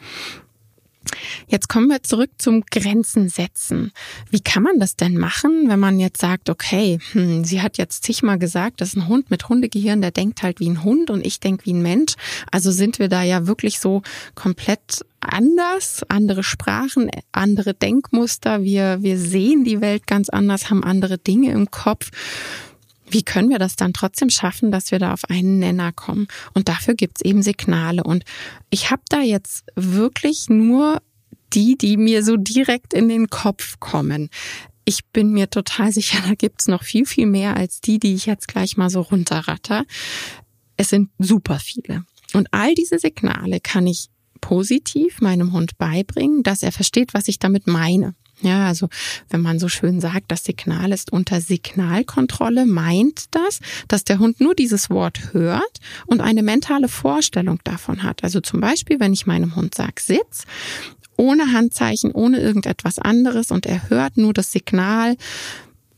[1.48, 3.92] Jetzt kommen wir zurück zum Grenzen setzen.
[4.30, 8.04] Wie kann man das denn machen, wenn man jetzt sagt, okay, hm, sie hat jetzt
[8.04, 11.40] zigmal gesagt, dass ein Hund mit Hundegehirn, der denkt halt wie ein Hund und ich
[11.40, 12.14] denke wie ein Mensch.
[12.50, 14.02] Also sind wir da ja wirklich so
[14.34, 18.62] komplett anders, andere Sprachen, andere Denkmuster.
[18.62, 22.10] Wir, wir sehen die Welt ganz anders, haben andere Dinge im Kopf.
[23.08, 26.28] Wie können wir das dann trotzdem schaffen, dass wir da auf einen Nenner kommen?
[26.54, 28.02] Und dafür gibt's eben Signale.
[28.02, 28.24] Und
[28.70, 31.02] ich habe da jetzt wirklich nur
[31.52, 34.30] die, die mir so direkt in den Kopf kommen.
[34.84, 38.26] Ich bin mir total sicher, da gibt's noch viel, viel mehr als die, die ich
[38.26, 39.84] jetzt gleich mal so runterratter.
[40.76, 42.04] Es sind super viele.
[42.32, 44.08] Und all diese Signale kann ich
[44.42, 48.14] positiv meinem Hund beibringen, dass er versteht, was ich damit meine.
[48.42, 48.88] Ja, also
[49.30, 54.40] wenn man so schön sagt, das Signal ist unter Signalkontrolle, meint das, dass der Hund
[54.40, 58.24] nur dieses Wort hört und eine mentale Vorstellung davon hat.
[58.24, 60.44] Also zum Beispiel, wenn ich meinem Hund sage, sitz,
[61.16, 65.16] ohne Handzeichen, ohne irgendetwas anderes und er hört nur das Signal,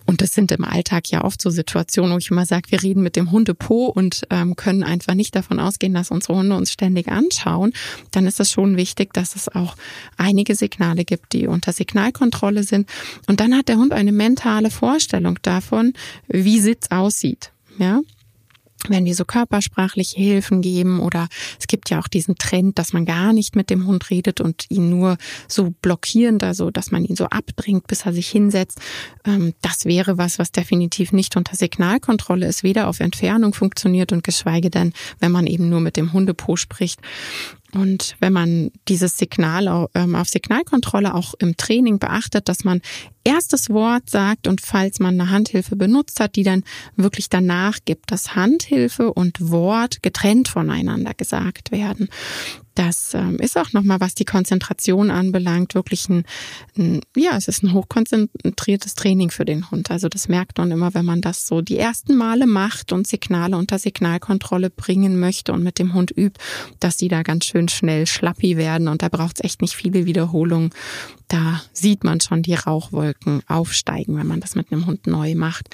[0.07, 3.03] und das sind im Alltag ja oft so Situationen, wo ich immer sage, wir reden
[3.03, 7.09] mit dem Hundepo und ähm, können einfach nicht davon ausgehen, dass unsere Hunde uns ständig
[7.09, 7.73] anschauen.
[8.11, 9.77] Dann ist es schon wichtig, dass es auch
[10.17, 12.89] einige Signale gibt, die unter Signalkontrolle sind.
[13.27, 15.95] Und dann hat der Hund eine mentale Vorstellung davon,
[16.29, 17.51] wie Sitz aussieht.
[17.79, 18.01] Ja,
[18.91, 23.05] wenn wir so körpersprachliche Hilfen geben oder es gibt ja auch diesen Trend, dass man
[23.05, 25.17] gar nicht mit dem Hund redet und ihn nur
[25.49, 28.81] so blockierend, also dass man ihn so abdringt, bis er sich hinsetzt.
[29.25, 34.25] Ähm, das wäre was, was definitiv nicht unter Signalkontrolle ist, weder auf Entfernung funktioniert und
[34.25, 37.01] geschweige denn, wenn man eben nur mit dem Hundepo spricht.
[37.75, 42.81] Und wenn man dieses Signal ähm, auf Signalkontrolle auch im Training beachtet, dass man
[43.25, 46.63] erst das Wort sagt und falls man eine Handhilfe benutzt hat, die dann
[46.97, 52.09] wirklich danach gibt, dass Handhilfe und Wort getrennt voneinander gesagt werden,
[52.75, 56.25] das ähm, ist auch nochmal, was die Konzentration anbelangt, wirklich ein,
[56.77, 59.91] ein, ja, es ist ein hochkonzentriertes Training für den Hund.
[59.91, 63.57] Also das merkt man immer, wenn man das so die ersten Male macht und Signale
[63.57, 66.41] unter Signalkontrolle bringen möchte und mit dem Hund übt,
[66.81, 70.05] dass die da ganz schön schnell schlappi werden und da braucht es echt nicht viele
[70.05, 70.71] Wiederholungen.
[71.29, 72.55] Da sieht man schon die
[73.25, 75.69] Rauchwolken aufsteigen, wenn man das mit einem Hund neu macht.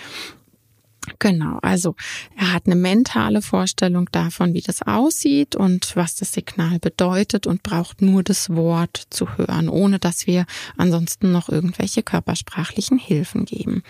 [1.18, 1.96] Genau, also
[2.36, 7.62] er hat eine mentale Vorstellung davon, wie das aussieht und was das Signal bedeutet und
[7.62, 10.44] braucht nur das Wort zu hören, ohne dass wir
[10.76, 13.82] ansonsten noch irgendwelche körpersprachlichen Hilfen geben.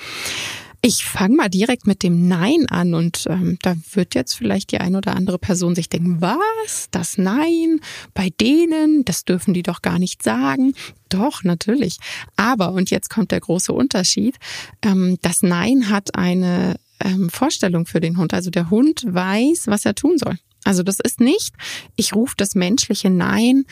[0.82, 4.78] Ich fange mal direkt mit dem Nein an und ähm, da wird jetzt vielleicht die
[4.78, 6.88] ein oder andere Person sich denken, was?
[6.90, 7.80] Das Nein?
[8.14, 9.04] Bei denen?
[9.04, 10.72] Das dürfen die doch gar nicht sagen.
[11.10, 11.98] Doch, natürlich.
[12.36, 14.36] Aber, und jetzt kommt der große Unterschied,
[14.80, 18.32] ähm, das Nein hat eine ähm, Vorstellung für den Hund.
[18.32, 20.38] Also der Hund weiß, was er tun soll.
[20.64, 21.54] Also das ist nicht,
[21.96, 23.64] ich rufe das menschliche Nein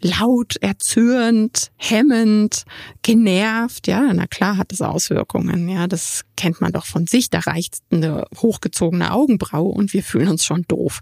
[0.00, 2.64] laut, erzürnt, hemmend,
[3.02, 3.86] genervt.
[3.86, 5.68] Ja, na klar hat das Auswirkungen.
[5.68, 7.30] Ja, das kennt man doch von sich.
[7.30, 11.00] Da reicht eine hochgezogene Augenbraue und wir fühlen uns schon doof.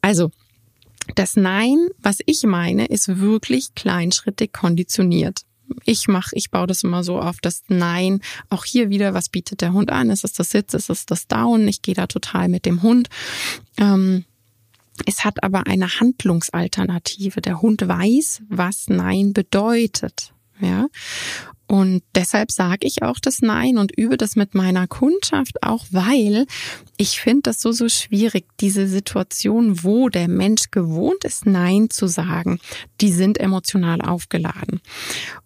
[0.00, 0.30] Also,
[1.16, 5.42] das Nein, was ich meine, ist wirklich kleinschrittig konditioniert
[5.84, 8.20] ich mache, ich baue das immer so auf, das Nein.
[8.48, 10.10] Auch hier wieder, was bietet der Hund an?
[10.10, 10.74] Ist es das Sitz?
[10.74, 11.66] Ist es das Down?
[11.68, 13.08] Ich gehe da total mit dem Hund.
[13.78, 14.24] Ähm,
[15.06, 17.40] es hat aber eine Handlungsalternative.
[17.40, 20.32] Der Hund weiß, was Nein bedeutet.
[20.60, 20.86] Ja.
[21.72, 26.44] Und deshalb sage ich auch das Nein und übe das mit meiner Kundschaft auch, weil
[26.98, 32.08] ich finde das so, so schwierig, diese Situation, wo der Mensch gewohnt ist, Nein zu
[32.08, 32.58] sagen,
[33.00, 34.82] die sind emotional aufgeladen.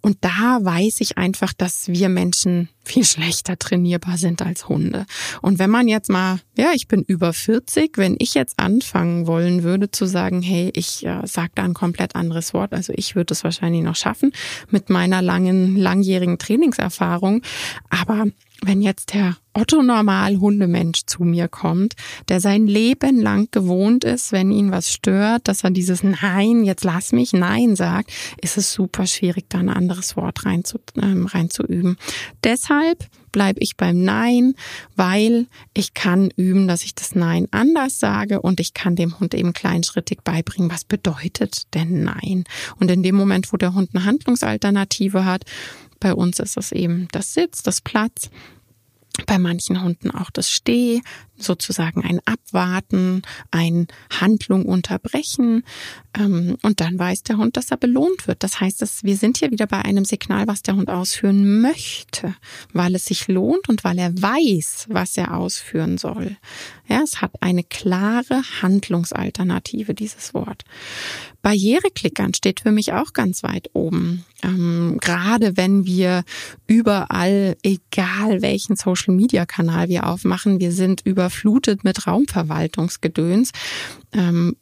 [0.01, 5.07] Und da weiß ich einfach, dass wir Menschen viel schlechter trainierbar sind als Hunde.
[5.43, 9.65] Und wenn man jetzt mal, ja, ich bin über 40, wenn ich jetzt anfangen wollen
[9.65, 13.35] würde zu sagen, hey, ich äh, sage da ein komplett anderes Wort, also ich würde
[13.35, 14.33] es wahrscheinlich noch schaffen
[14.71, 17.43] mit meiner langen, langjährigen Trainingserfahrung,
[17.91, 18.27] aber
[18.63, 21.95] wenn jetzt der Otto Normal Hundemensch zu mir kommt,
[22.29, 26.85] der sein Leben lang gewohnt ist, wenn ihn was stört, dass er dieses Nein, jetzt
[26.85, 31.27] lass mich Nein sagt, ist es super schwierig, da ein anderes Wort rein zu, ähm,
[31.27, 31.97] reinzuüben.
[32.45, 34.55] Deshalb bleibe ich beim Nein,
[34.95, 39.35] weil ich kann üben, dass ich das Nein anders sage und ich kann dem Hund
[39.35, 42.45] eben kleinschrittig beibringen, was bedeutet denn Nein.
[42.79, 45.45] Und in dem Moment, wo der Hund eine Handlungsalternative hat,
[46.01, 48.31] bei uns ist es eben das Sitz, das Platz.
[49.25, 51.01] Bei manchen Hunden auch das Steh,
[51.39, 55.65] sozusagen ein Abwarten, ein Handlung unterbrechen.
[56.17, 58.43] Ähm, und dann weiß der Hund, dass er belohnt wird.
[58.43, 62.35] Das heißt, dass wir sind hier wieder bei einem Signal, was der Hund ausführen möchte,
[62.73, 66.37] weil es sich lohnt und weil er weiß, was er ausführen soll.
[66.89, 70.65] Ja, es hat eine klare Handlungsalternative, dieses Wort.
[71.47, 74.25] Barriereklickern steht für mich auch ganz weit oben.
[74.43, 76.25] Ähm, gerade wenn wir
[76.67, 83.53] überall, egal welchen Social Media Kanal wir aufmachen, wir sind über überflutet mit Raumverwaltungsgedöns.
[84.13, 84.57] Ähm,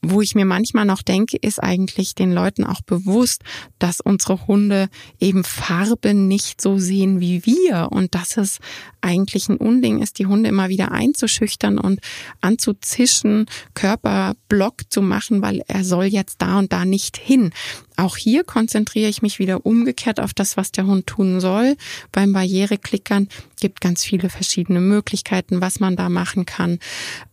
[0.00, 3.42] wo ich mir manchmal noch denke, ist eigentlich den Leuten auch bewusst,
[3.78, 4.88] dass unsere Hunde
[5.20, 8.58] eben Farben nicht so sehen wie wir und dass es
[9.00, 12.00] eigentlich ein Unding ist, die Hunde immer wieder einzuschüchtern und
[12.40, 17.52] anzuzischen, Körperblock zu machen, weil er soll jetzt da und da nicht hin.
[17.96, 21.76] Auch hier konzentriere ich mich wieder umgekehrt auf das, was der Hund tun soll.
[22.10, 23.28] Beim Barriereklickern
[23.60, 26.78] gibt ganz viele verschiedene Möglichkeiten, was man da machen kann.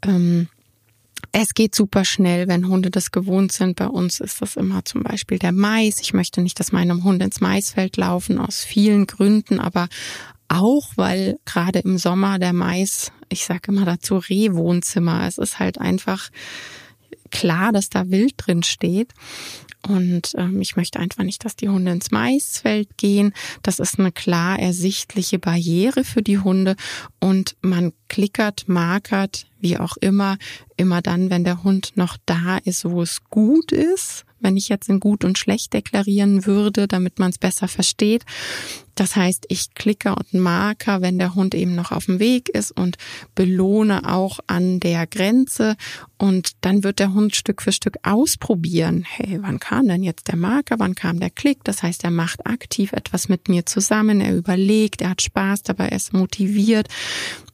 [0.06, 0.48] Ähm,
[1.32, 3.76] es geht super schnell, wenn Hunde das gewohnt sind.
[3.76, 6.00] Bei uns ist das immer zum Beispiel der Mais.
[6.02, 9.88] Ich möchte nicht, dass meine Hunde ins Maisfeld laufen, aus vielen Gründen, aber
[10.48, 15.28] auch, weil gerade im Sommer der Mais, ich sage immer dazu, Rehwohnzimmer.
[15.28, 16.30] Es ist halt einfach
[17.30, 19.14] klar, dass da Wild drin steht.
[19.88, 23.34] Und ähm, ich möchte einfach nicht, dass die Hunde ins Maisfeld gehen.
[23.64, 26.76] Das ist eine klar ersichtliche Barriere für die Hunde.
[27.20, 30.38] Und man klickert, markert, wie auch immer,
[30.76, 34.90] immer dann, wenn der Hund noch da ist, wo es gut ist wenn ich jetzt
[34.90, 38.26] in gut und schlecht deklarieren würde, damit man es besser versteht.
[39.00, 42.72] Das heißt, ich klicke und Marker, wenn der Hund eben noch auf dem Weg ist
[42.72, 42.98] und
[43.34, 45.78] belohne auch an der Grenze.
[46.18, 49.06] Und dann wird der Hund Stück für Stück ausprobieren.
[49.08, 50.80] Hey, wann kam denn jetzt der Marker?
[50.80, 51.64] Wann kam der Klick?
[51.64, 54.20] Das heißt, er macht aktiv etwas mit mir zusammen.
[54.20, 56.90] Er überlegt, er hat Spaß dabei, er ist motiviert.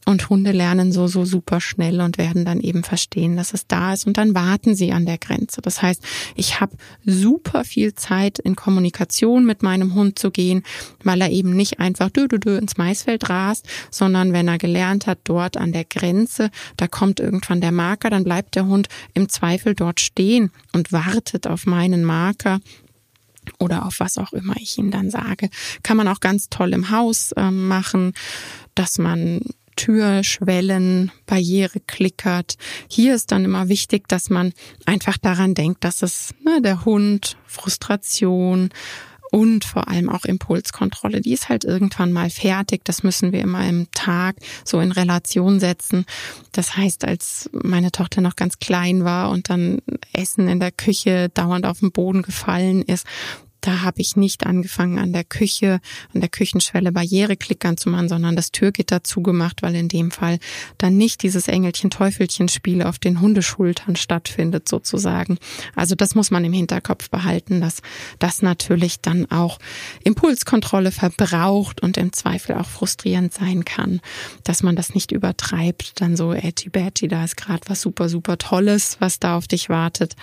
[0.06, 3.94] Und Hunde lernen so, so super schnell und werden dann eben verstehen, dass es da
[3.94, 4.06] ist.
[4.06, 5.62] Und dann warten sie an der Grenze.
[5.62, 6.04] Das heißt,
[6.36, 10.64] ich habe super viel Zeit in Kommunikation mit meinem Hund zu gehen,
[11.04, 15.08] weil er eben nicht einfach dö, dö, dö ins Maisfeld rast, sondern wenn er gelernt
[15.08, 19.28] hat, dort an der Grenze, da kommt irgendwann der Marker, dann bleibt der Hund im
[19.30, 22.60] Zweifel dort stehen und wartet auf meinen Marker
[23.60, 25.50] oder auf was auch immer ich ihm dann sage.
[25.84, 28.14] Kann man auch ganz toll im Haus äh, machen,
[28.76, 29.42] dass man
[29.76, 32.56] Türschwellen, Barriere klickert.
[32.90, 34.54] Hier ist dann immer wichtig, dass man
[34.86, 38.70] einfach daran denkt, dass es ne, der Hund, Frustration,
[39.36, 41.20] und vor allem auch Impulskontrolle.
[41.20, 42.86] Die ist halt irgendwann mal fertig.
[42.86, 46.06] Das müssen wir immer im Tag so in Relation setzen.
[46.54, 49.80] Das heißt, als meine Tochter noch ganz klein war und dann
[50.14, 53.06] Essen in der Küche dauernd auf den Boden gefallen ist,
[53.66, 55.80] Da habe ich nicht angefangen, an der Küche,
[56.14, 60.38] an der Küchenschwelle Barriereklickern zu machen, sondern das Türgitter zugemacht, weil in dem Fall
[60.78, 65.40] dann nicht dieses Engelchen-Teufelchen-Spiel auf den Hundeschultern stattfindet, sozusagen.
[65.76, 67.82] Also das muss man im Hinterkopf behalten, dass
[68.20, 69.58] das natürlich dann auch
[70.04, 74.00] Impulskontrolle verbraucht und im Zweifel auch frustrierend sein kann,
[74.44, 78.98] dass man das nicht übertreibt, dann so edgy-badgy, da ist gerade was super, super Tolles,
[79.00, 80.16] was da auf dich wartet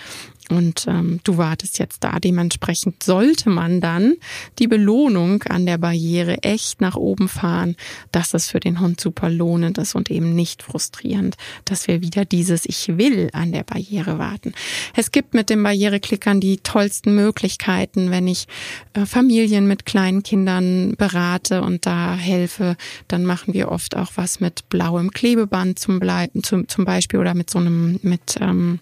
[0.49, 2.19] und ähm, du wartest jetzt da.
[2.19, 4.15] Dementsprechend sollte man dann
[4.59, 7.75] die Belohnung an der Barriere echt nach oben fahren,
[8.11, 11.35] dass es für den Hund super lohnend ist und eben nicht frustrierend,
[11.65, 14.53] dass wir wieder dieses Ich will an der Barriere warten.
[14.95, 18.47] Es gibt mit den Barriereklickern die tollsten Möglichkeiten, wenn ich
[18.93, 22.75] äh, Familien mit kleinen Kindern berate und da helfe,
[23.07, 27.33] dann machen wir oft auch was mit blauem Klebeband zum, Blei zum, zum Beispiel oder
[27.33, 28.79] mit so einem mit ähm,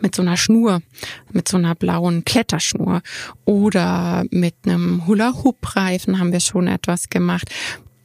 [0.00, 0.82] mit so einer Schnur,
[1.32, 3.02] mit so einer blauen Kletterschnur
[3.44, 7.50] oder mit einem Hula-Hoop-Reifen haben wir schon etwas gemacht,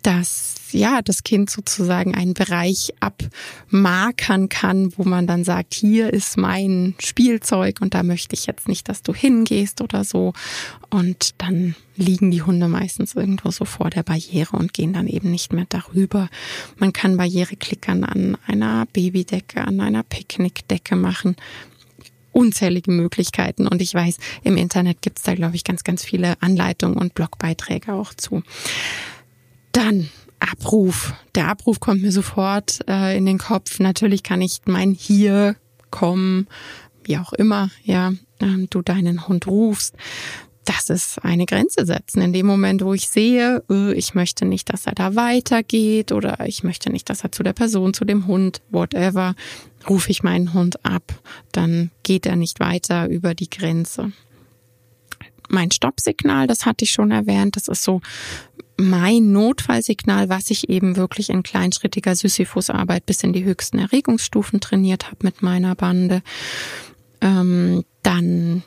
[0.01, 6.37] dass ja das Kind sozusagen einen Bereich abmarkern kann, wo man dann sagt, hier ist
[6.37, 10.33] mein Spielzeug und da möchte ich jetzt nicht, dass du hingehst oder so.
[10.89, 15.31] Und dann liegen die Hunde meistens irgendwo so vor der Barriere und gehen dann eben
[15.31, 16.29] nicht mehr darüber.
[16.77, 21.35] Man kann Barriereklickern an einer Babydecke, an einer Picknickdecke machen
[22.31, 23.67] unzählige Möglichkeiten.
[23.67, 27.13] Und ich weiß, im Internet gibt es da, glaube ich, ganz, ganz viele Anleitungen und
[27.13, 28.43] Blogbeiträge auch zu.
[29.71, 30.09] Dann
[30.39, 31.13] Abruf.
[31.35, 33.79] Der Abruf kommt mir sofort äh, in den Kopf.
[33.79, 35.55] Natürlich kann ich mein Hier
[35.91, 36.47] kommen,
[37.03, 39.95] wie auch immer, ja, ähm, du deinen Hund rufst
[40.69, 42.21] das ist eine Grenze setzen.
[42.21, 46.45] In dem Moment, wo ich sehe, äh, ich möchte nicht, dass er da weitergeht oder
[46.45, 49.33] ich möchte nicht, dass er zu der Person, zu dem Hund, whatever,
[49.89, 51.03] rufe ich meinen Hund ab,
[51.51, 54.11] dann geht er nicht weiter über die Grenze.
[55.49, 58.01] Mein Stoppsignal, das hatte ich schon erwähnt, das ist so
[58.77, 65.07] mein Notfallsignal, was ich eben wirklich in kleinschrittiger Sisyphusarbeit bis in die höchsten Erregungsstufen trainiert
[65.07, 66.21] habe mit meiner Bande.
[67.21, 68.63] Ähm, dann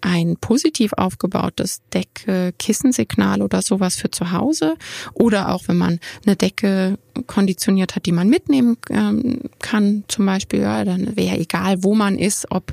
[0.00, 4.76] ein positiv aufgebautes Decke-Kissensignal oder sowas für zu Hause
[5.14, 10.60] oder auch wenn man eine Decke konditioniert hat, die man mitnehmen ähm, kann, zum Beispiel,
[10.60, 12.72] ja, dann wäre egal, wo man ist, ob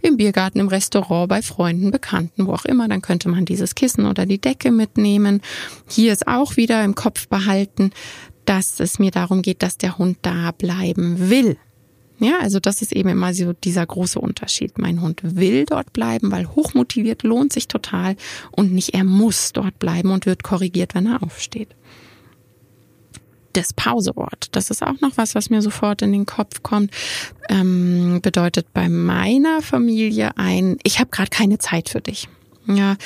[0.00, 4.06] im Biergarten, im Restaurant, bei Freunden, Bekannten, wo auch immer, dann könnte man dieses Kissen
[4.06, 5.40] oder die Decke mitnehmen.
[5.88, 7.90] Hier ist auch wieder im Kopf behalten,
[8.44, 11.56] dass es mir darum geht, dass der Hund da bleiben will.
[12.20, 14.78] Ja, also das ist eben immer so dieser große Unterschied.
[14.78, 18.14] Mein Hund will dort bleiben, weil hochmotiviert lohnt sich total
[18.50, 21.74] und nicht er muss dort bleiben und wird korrigiert, wenn er aufsteht.
[23.54, 26.92] Das Pausewort, das ist auch noch was, was mir sofort in den Kopf kommt,
[27.48, 32.28] ähm, bedeutet bei meiner Familie ein, ich habe gerade keine Zeit für dich.
[32.66, 32.96] Ja,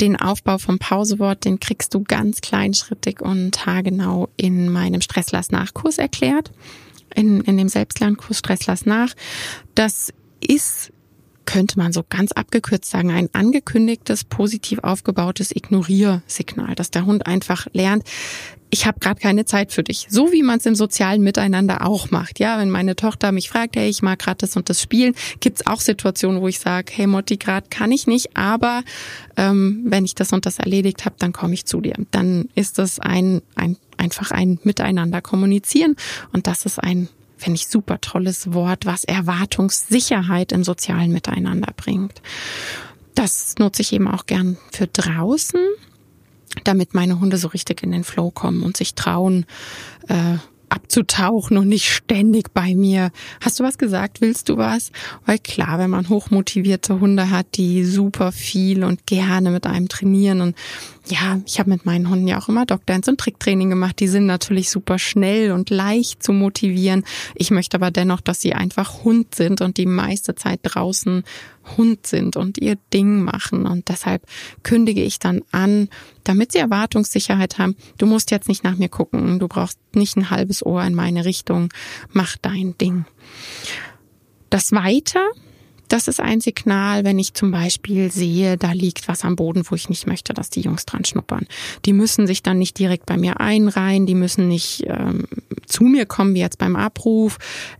[0.00, 6.50] den Aufbau vom Pausewort, den kriegst du ganz kleinschrittig und haargenau in meinem Stresslass-Nachkurs erklärt
[7.14, 9.14] in, in dem Selbstlernkurs Stress lass nach.
[9.74, 10.92] Das ist
[11.44, 17.66] könnte man so ganz abgekürzt sagen, ein angekündigtes, positiv aufgebautes Ignoriersignal, dass der Hund einfach
[17.72, 18.04] lernt,
[18.72, 20.06] ich habe gerade keine Zeit für dich.
[20.08, 22.38] So wie man es im sozialen Miteinander auch macht.
[22.38, 25.66] Ja, wenn meine Tochter mich fragt, hey, ich mag gerade das und das spielen, gibt's
[25.66, 28.82] auch Situationen, wo ich sage, hey Motti, gerade kann ich nicht, aber
[29.36, 31.94] ähm, wenn ich das und das erledigt habe, dann komme ich zu dir.
[32.12, 35.96] Dann ist das ein, ein einfach ein Miteinander kommunizieren.
[36.32, 42.20] Und das ist ein, finde ich, super tolles Wort, was Erwartungssicherheit im sozialen Miteinander bringt.
[43.14, 45.60] Das nutze ich eben auch gern für draußen,
[46.64, 49.46] damit meine Hunde so richtig in den Flow kommen und sich trauen,
[50.08, 50.38] äh,
[50.72, 53.10] abzutauchen und nicht ständig bei mir.
[53.42, 54.22] Hast du was gesagt?
[54.22, 54.90] Willst du was?
[55.26, 60.40] Weil klar, wenn man hochmotivierte Hunde hat, die super viel und gerne mit einem trainieren
[60.40, 60.56] und
[61.06, 63.98] ja, ich habe mit meinen Hunden ja auch immer Dog Dance und Tricktraining gemacht.
[63.98, 67.04] Die sind natürlich super schnell und leicht zu motivieren.
[67.34, 71.24] Ich möchte aber dennoch, dass sie einfach Hund sind und die meiste Zeit draußen
[71.76, 73.66] Hund sind und ihr Ding machen.
[73.66, 74.22] Und deshalb
[74.62, 75.88] kündige ich dann an,
[76.22, 77.76] damit sie Erwartungssicherheit haben.
[77.98, 79.40] Du musst jetzt nicht nach mir gucken.
[79.40, 81.68] Du brauchst nicht ein halbes Ohr in meine Richtung.
[82.10, 83.06] Mach dein Ding.
[84.50, 85.26] Das Weiter
[85.92, 89.74] das ist ein Signal, wenn ich zum Beispiel sehe, da liegt was am Boden, wo
[89.74, 91.46] ich nicht möchte, dass die Jungs dran schnuppern.
[91.84, 95.26] Die müssen sich dann nicht direkt bei mir einreihen, die müssen nicht ähm,
[95.66, 97.36] zu mir kommen, wie jetzt beim Abruf.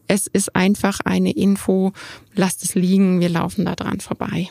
[0.09, 1.93] Es ist einfach eine Info,
[2.35, 4.51] lasst es liegen, wir laufen da dran vorbei.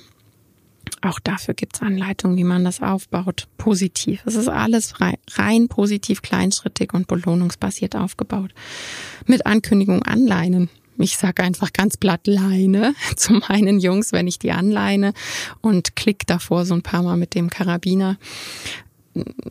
[1.03, 3.47] Auch dafür gibt's Anleitungen, wie man das aufbaut.
[3.57, 4.23] Positiv.
[4.25, 4.95] Es ist alles
[5.35, 8.53] rein, positiv, kleinschrittig und belohnungsbasiert aufgebaut.
[9.27, 10.69] Mit Ankündigung anleinen
[11.01, 15.13] ich sage einfach ganz platt Leine zu meinen Jungs, wenn ich die anleine
[15.61, 18.17] und klick davor so ein paar Mal mit dem Karabiner.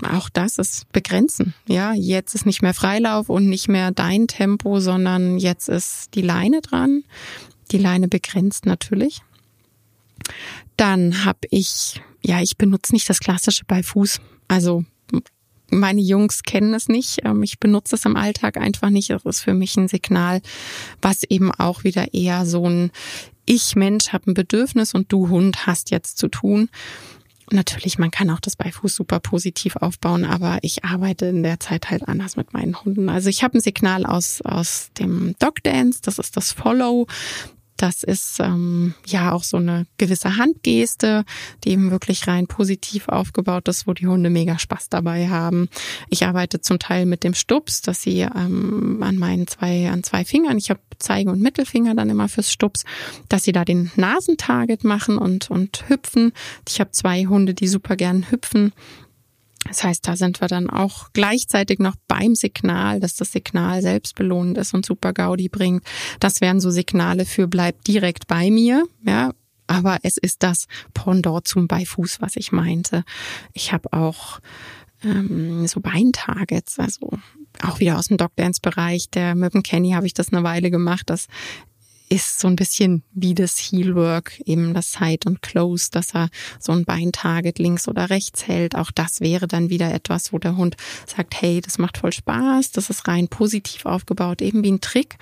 [0.09, 1.55] Auch das ist begrenzen.
[1.69, 6.23] Ja, jetzt ist nicht mehr Freilauf und nicht mehr dein Tempo, sondern jetzt ist die
[6.23, 7.05] Leine dran.
[7.71, 9.21] Die Leine begrenzt natürlich.
[10.77, 14.21] Dann habe ich, ja, ich benutze nicht das klassische bei Fuß.
[14.49, 14.85] Also
[15.71, 17.21] meine Jungs kennen es nicht.
[17.25, 19.11] Ähm, ich benutze es im Alltag einfach nicht.
[19.11, 20.41] Das ist für mich ein Signal,
[21.01, 22.91] was eben auch wieder eher so ein
[23.47, 26.69] Ich Mensch habe ein Bedürfnis und du Hund hast jetzt zu tun.
[27.53, 31.91] Natürlich, man kann auch das Beifuß super positiv aufbauen, aber ich arbeite in der Zeit
[31.91, 33.09] halt anders mit meinen Hunden.
[33.09, 37.09] Also ich habe ein Signal aus, aus dem Dog Dance, das ist das Follow.
[37.81, 41.25] Das ist ähm, ja auch so eine gewisse Handgeste,
[41.65, 45.71] die eben wirklich rein positiv aufgebaut ist, wo die Hunde mega Spaß dabei haben.
[46.11, 50.27] Ich arbeite zum Teil mit dem Stups, dass sie ähm, an meinen zwei, an zwei
[50.27, 52.85] Fingern, ich habe Zeige- und Mittelfinger dann immer fürs Stups,
[53.31, 56.33] dass sie da den Nasentarget machen und, und hüpfen.
[56.69, 58.75] Ich habe zwei Hunde, die super gern hüpfen.
[59.67, 64.59] Das heißt, da sind wir dann auch gleichzeitig noch beim Signal, dass das Signal selbstbelohnend
[64.59, 65.85] ist und super Gaudi bringt.
[66.19, 69.33] Das wären so Signale für bleib direkt bei mir, ja.
[69.67, 73.05] Aber es ist das Pendant zum Beifuß, was ich meinte.
[73.53, 74.41] Ich habe auch
[75.05, 77.13] ähm, so Beintargets, also
[77.63, 79.11] auch wieder aus dem Dog Dance Bereich.
[79.11, 81.09] Der mit dem Kenny habe ich das eine Weile gemacht.
[81.09, 81.27] Das
[82.11, 86.73] ist so ein bisschen wie das Heelwork, eben das Side und Close, dass er so
[86.73, 88.75] ein Beintarget links oder rechts hält.
[88.75, 92.73] Auch das wäre dann wieder etwas, wo der Hund sagt, hey, das macht voll Spaß,
[92.73, 95.17] das ist rein positiv aufgebaut, eben wie ein Trick.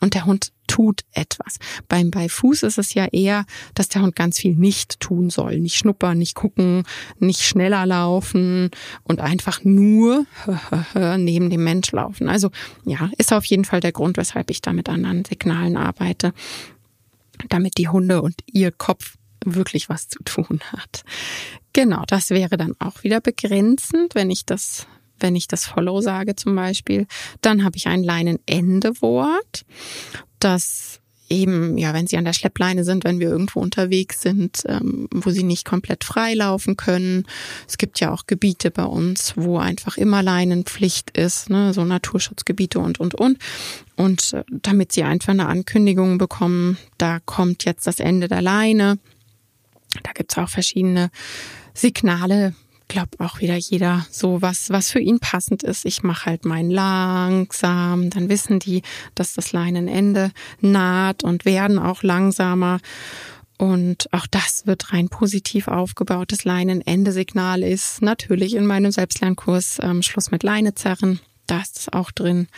[0.00, 1.58] Und der Hund tut etwas.
[1.86, 5.60] Beim bei Fuß ist es ja eher, dass der Hund ganz viel nicht tun soll,
[5.60, 6.82] nicht schnuppern, nicht gucken,
[7.20, 8.70] nicht schneller laufen
[9.04, 10.26] und einfach nur
[11.16, 12.28] neben dem Mensch laufen.
[12.28, 12.50] Also
[12.84, 16.32] ja, ist auf jeden Fall der Grund, weshalb ich da mit anderen Signalen arbeite,
[17.50, 19.14] damit die Hunde und ihr Kopf
[19.44, 21.04] wirklich was zu tun hat.
[21.72, 24.88] Genau, das wäre dann auch wieder begrenzend, wenn ich das
[25.20, 27.06] wenn ich das Follow sage zum Beispiel,
[27.40, 29.64] dann habe ich ein Leinenendewort,
[30.44, 35.08] das eben, ja, wenn sie an der Schleppleine sind, wenn wir irgendwo unterwegs sind, ähm,
[35.12, 37.26] wo sie nicht komplett frei laufen können.
[37.66, 42.78] Es gibt ja auch Gebiete bei uns, wo einfach immer Leinenpflicht ist, ne, so Naturschutzgebiete
[42.78, 43.38] und, und, und.
[43.96, 48.98] Und äh, damit sie einfach eine Ankündigung bekommen, da kommt jetzt das Ende der Leine.
[50.02, 51.10] Da gibt's auch verschiedene
[51.72, 52.54] Signale,
[52.88, 55.84] glaube auch wieder jeder so was, was für ihn passend ist.
[55.84, 58.82] Ich mache halt meinen langsam, dann wissen die,
[59.14, 60.30] dass das Leinenende
[60.60, 62.80] naht und werden auch langsamer.
[63.56, 66.32] Und auch das wird rein positiv aufgebaut.
[66.32, 71.20] Das Leinenende-Signal ist natürlich in meinem Selbstlernkurs ähm, Schluss mit Leine zerren.
[71.46, 72.48] Da ist es auch drin.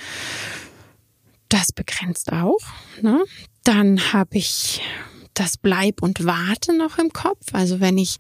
[1.49, 2.61] Das begrenzt auch.
[3.03, 3.25] Ne?
[3.65, 4.81] Dann habe ich
[5.39, 7.47] das Bleib und Warte noch im Kopf.
[7.53, 8.17] Also wenn ich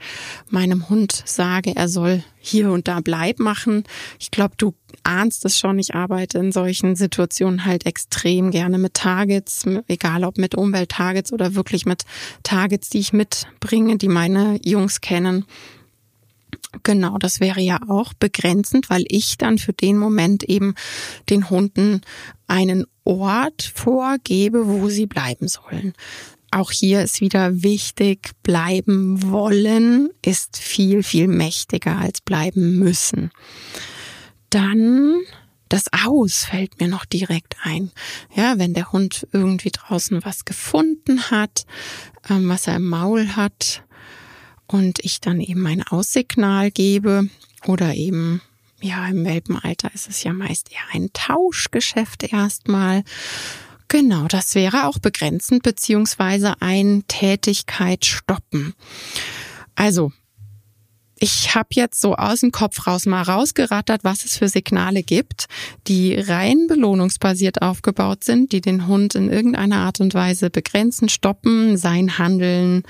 [0.50, 3.84] meinem Hund sage, er soll hier und da Bleib machen.
[4.18, 5.78] Ich glaube, du ahnst es schon.
[5.78, 11.54] Ich arbeite in solchen Situationen halt extrem gerne mit Targets, egal ob mit Umwelttargets oder
[11.54, 12.02] wirklich mit
[12.42, 15.44] Targets, die ich mitbringe, die meine Jungs kennen.
[16.82, 20.74] Genau, das wäre ja auch begrenzend, weil ich dann für den Moment eben
[21.30, 22.02] den Hunden
[22.46, 25.94] einen Ort vorgebe, wo sie bleiben sollen.
[26.50, 33.30] Auch hier ist wieder wichtig, bleiben wollen ist viel, viel mächtiger als bleiben müssen.
[34.50, 35.16] Dann
[35.68, 37.90] das Aus fällt mir noch direkt ein.
[38.34, 41.66] Ja, wenn der Hund irgendwie draußen was gefunden hat,
[42.30, 43.82] ähm, was er im Maul hat
[44.66, 47.28] und ich dann eben ein Aussignal gebe
[47.66, 48.40] oder eben
[48.80, 53.04] ja, im Welpenalter ist es ja meist eher ein Tauschgeschäft erstmal.
[53.88, 58.74] Genau, das wäre auch begrenzend beziehungsweise ein Tätigkeit stoppen.
[59.76, 60.10] Also,
[61.18, 65.46] ich habe jetzt so aus dem Kopf raus mal rausgerattert, was es für Signale gibt,
[65.86, 71.78] die rein belohnungsbasiert aufgebaut sind, die den Hund in irgendeiner Art und Weise begrenzen, stoppen,
[71.78, 72.82] sein Handeln,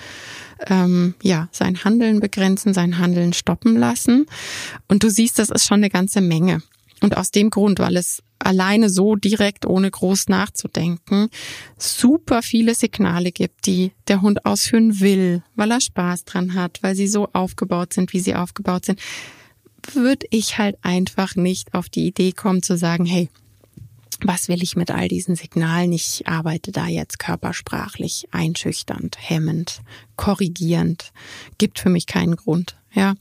[0.67, 4.27] ähm, ja, sein Handeln begrenzen, sein Handeln stoppen lassen.
[4.89, 6.63] Und du siehst, das ist schon eine ganze Menge.
[7.07, 11.29] Und aus dem Grund, weil es alleine so direkt, ohne groß nachzudenken,
[11.79, 16.97] super viele Signale gibt, die der Hund ausführen will, weil er Spaß dran hat, weil
[16.97, 18.99] sie so aufgebaut sind, wie sie aufgebaut sind,
[19.93, 23.29] würde ich halt einfach nicht auf die Idee kommen zu sagen, hey,
[24.23, 25.93] was will ich mit all diesen Signalen?
[25.93, 29.81] Ich arbeite da jetzt körpersprachlich einschüchternd, hemmend,
[30.17, 31.13] korrigierend.
[31.59, 32.75] Gibt für mich keinen Grund.
[32.97, 33.15] Ja,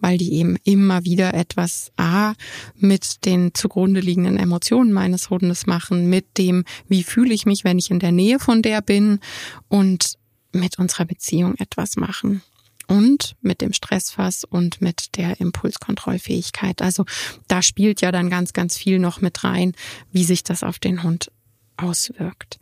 [0.00, 2.34] weil die eben immer wieder etwas A
[2.76, 7.78] mit den zugrunde liegenden Emotionen meines Hundes machen, mit dem, wie fühle ich mich, wenn
[7.78, 9.20] ich in der Nähe von der bin
[9.68, 10.14] und
[10.52, 12.42] mit unserer Beziehung etwas machen
[12.88, 16.82] und mit dem Stressfass und mit der Impulskontrollfähigkeit.
[16.82, 17.04] Also
[17.46, 19.74] da spielt ja dann ganz, ganz viel noch mit rein,
[20.10, 21.30] wie sich das auf den Hund
[21.76, 22.58] auswirkt.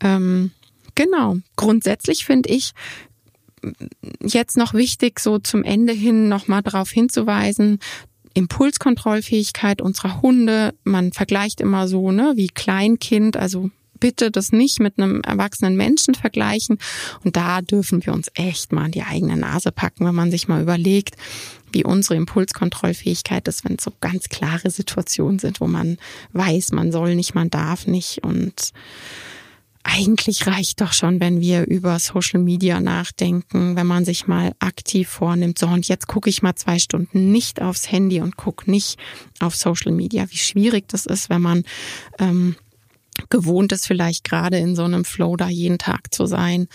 [0.00, 0.52] Ähm,
[0.94, 1.38] genau.
[1.56, 2.72] Grundsätzlich finde ich
[4.22, 7.78] jetzt noch wichtig, so zum Ende hin nochmal darauf hinzuweisen,
[8.34, 10.74] Impulskontrollfähigkeit unserer Hunde.
[10.84, 16.14] Man vergleicht immer so, ne, wie Kleinkind, also bitte das nicht mit einem erwachsenen Menschen
[16.14, 16.78] vergleichen.
[17.24, 20.48] Und da dürfen wir uns echt mal an die eigene Nase packen, wenn man sich
[20.48, 21.16] mal überlegt,
[21.72, 25.98] wie unsere Impulskontrollfähigkeit ist, wenn es so ganz klare Situationen sind, wo man
[26.32, 28.24] weiß, man soll nicht, man darf nicht.
[28.24, 28.72] Und
[29.90, 35.08] eigentlich reicht doch schon, wenn wir über Social Media nachdenken, wenn man sich mal aktiv
[35.08, 38.98] vornimmt, so und jetzt gucke ich mal zwei Stunden nicht aufs Handy und gucke nicht
[39.40, 41.64] auf Social Media, wie schwierig das ist, wenn man
[42.18, 42.56] ähm,
[43.30, 46.68] gewohnt ist, vielleicht gerade in so einem Flow da jeden Tag zu sein.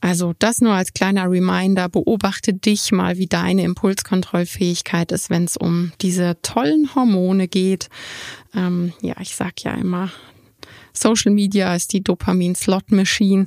[0.00, 5.56] Also das nur als kleiner Reminder, beobachte dich mal, wie deine Impulskontrollfähigkeit ist, wenn es
[5.56, 7.88] um diese tollen Hormone geht.
[8.54, 10.10] Ähm, ja, ich sag ja immer,
[11.00, 13.46] Social Media ist die Dopamin-Slot-Machine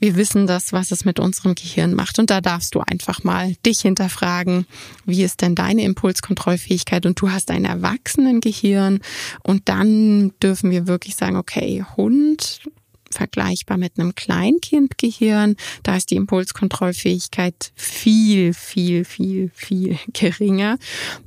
[0.00, 2.18] wir wissen das, was es mit unserem Gehirn macht.
[2.18, 4.66] Und da darfst du einfach mal dich hinterfragen,
[5.04, 7.04] wie ist denn deine Impulskontrollfähigkeit?
[7.04, 9.00] Und du hast ein Erwachsenengehirn.
[9.42, 12.62] Und dann dürfen wir wirklich sagen, okay, Hund,
[13.10, 15.56] vergleichbar mit einem Kleinkindgehirn.
[15.82, 20.78] Da ist die Impulskontrollfähigkeit viel, viel, viel, viel geringer.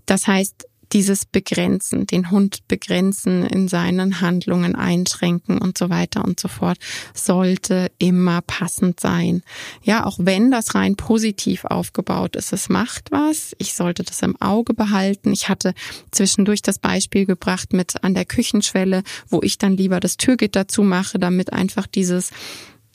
[0.07, 6.39] Das heißt, dieses Begrenzen, den Hund begrenzen, in seinen Handlungen einschränken und so weiter und
[6.39, 6.77] so fort,
[7.13, 9.43] sollte immer passend sein.
[9.81, 13.55] Ja, auch wenn das rein positiv aufgebaut ist, es macht was.
[13.57, 15.31] Ich sollte das im Auge behalten.
[15.31, 15.73] Ich hatte
[16.11, 21.19] zwischendurch das Beispiel gebracht mit an der Küchenschwelle, wo ich dann lieber das Türgitter zumache,
[21.19, 22.31] damit einfach dieses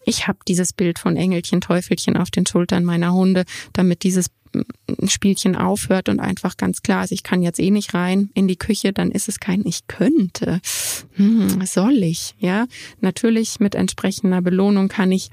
[0.08, 4.30] ich habe dieses Bild von Engelchen, Teufelchen auf den Schultern meiner Hunde, damit dieses
[5.06, 8.56] Spielchen aufhört und einfach ganz klar ist, ich kann jetzt eh nicht rein in die
[8.56, 10.60] Küche, dann ist es kein Ich könnte.
[11.14, 12.34] Hm, soll ich?
[12.38, 12.66] Ja,
[13.00, 15.30] natürlich mit entsprechender Belohnung kann ich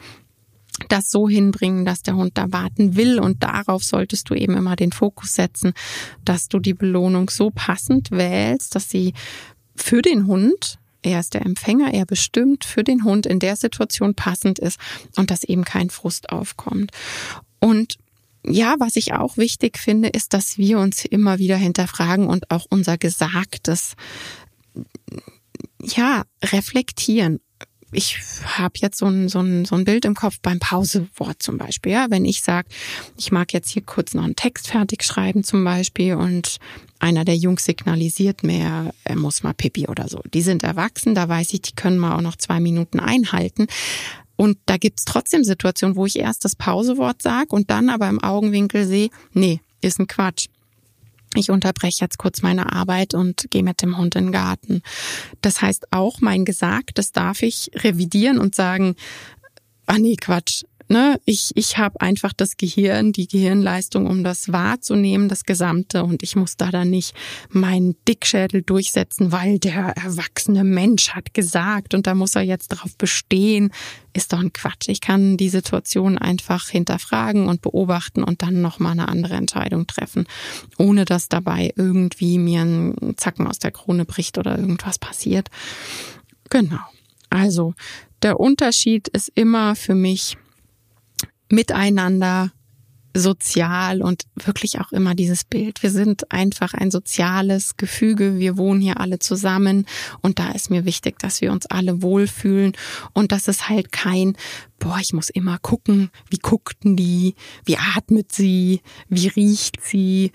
[0.89, 4.75] das so hinbringen, dass der Hund da warten will und darauf solltest du eben immer
[4.75, 5.73] den Fokus setzen,
[6.25, 9.13] dass du die Belohnung so passend wählst, dass sie
[9.75, 14.15] für den Hund er ist der Empfänger, er bestimmt für den Hund in der Situation
[14.15, 14.79] passend ist
[15.15, 16.91] und dass eben kein Frust aufkommt.
[17.59, 17.97] Und
[18.47, 22.65] ja, was ich auch wichtig finde, ist, dass wir uns immer wieder hinterfragen und auch
[22.69, 23.95] unser Gesagtes
[25.81, 27.39] ja reflektieren.
[27.91, 31.57] Ich habe jetzt so ein, so, ein, so ein Bild im Kopf beim Pausewort zum
[31.57, 31.93] Beispiel.
[31.93, 32.67] Ja, wenn ich sage,
[33.17, 36.57] ich mag jetzt hier kurz noch einen Text fertig schreiben zum Beispiel und
[36.99, 40.21] einer der Jungs signalisiert mir, er muss mal pipi oder so.
[40.33, 43.67] Die sind erwachsen, da weiß ich, die können mal auch noch zwei Minuten einhalten.
[44.35, 48.21] Und da gibt's trotzdem Situationen, wo ich erst das Pausewort sage und dann aber im
[48.21, 50.47] Augenwinkel sehe, nee, ist ein Quatsch.
[51.35, 54.81] Ich unterbreche jetzt kurz meine Arbeit und gehe mit dem Hund in den Garten.
[55.41, 58.95] Das heißt auch, mein Gesagtes darf ich revidieren und sagen,
[59.85, 65.29] ah nee, Quatsch, ne, ich, ich habe einfach das Gehirn, die Gehirnleistung, um das wahrzunehmen,
[65.29, 66.03] das Gesamte.
[66.03, 67.15] Und ich muss da dann nicht
[67.49, 72.95] meinen Dickschädel durchsetzen, weil der erwachsene Mensch hat gesagt und da muss er jetzt darauf
[72.97, 73.71] bestehen.
[74.13, 74.87] Ist doch ein Quatsch.
[74.87, 80.25] Ich kann die Situation einfach hinterfragen und beobachten und dann nochmal eine andere Entscheidung treffen,
[80.77, 85.49] ohne dass dabei irgendwie mir ein Zacken aus der Krone bricht oder irgendwas passiert.
[86.49, 86.79] Genau.
[87.29, 87.73] Also,
[88.21, 90.37] der Unterschied ist immer für mich,
[91.49, 92.51] miteinander
[93.15, 95.81] sozial und wirklich auch immer dieses Bild.
[95.81, 98.37] Wir sind einfach ein soziales Gefüge.
[98.37, 99.85] Wir wohnen hier alle zusammen
[100.21, 102.73] und da ist mir wichtig, dass wir uns alle wohlfühlen
[103.13, 104.35] und dass es halt kein,
[104.79, 110.31] boah, ich muss immer gucken, wie guckten die, wie atmet sie, wie riecht sie.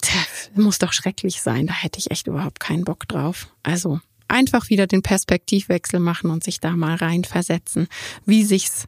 [0.00, 1.66] Das muss doch schrecklich sein.
[1.66, 3.52] Da hätte ich echt überhaupt keinen Bock drauf.
[3.62, 7.88] Also einfach wieder den Perspektivwechsel machen und sich da mal reinversetzen,
[8.24, 8.86] wie sich's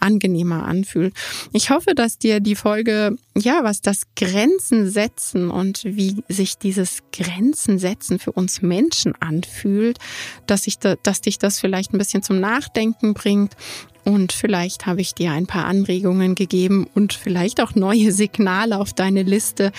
[0.00, 1.14] angenehmer anfühlt.
[1.52, 6.98] Ich hoffe, dass dir die Folge, ja, was das Grenzen setzen und wie sich dieses
[7.12, 9.98] Grenzen setzen für uns Menschen anfühlt,
[10.46, 13.56] dass ich da, dass dich das vielleicht ein bisschen zum Nachdenken bringt
[14.04, 18.92] und vielleicht habe ich dir ein paar Anregungen gegeben und vielleicht auch neue Signale auf
[18.92, 19.72] deine Liste,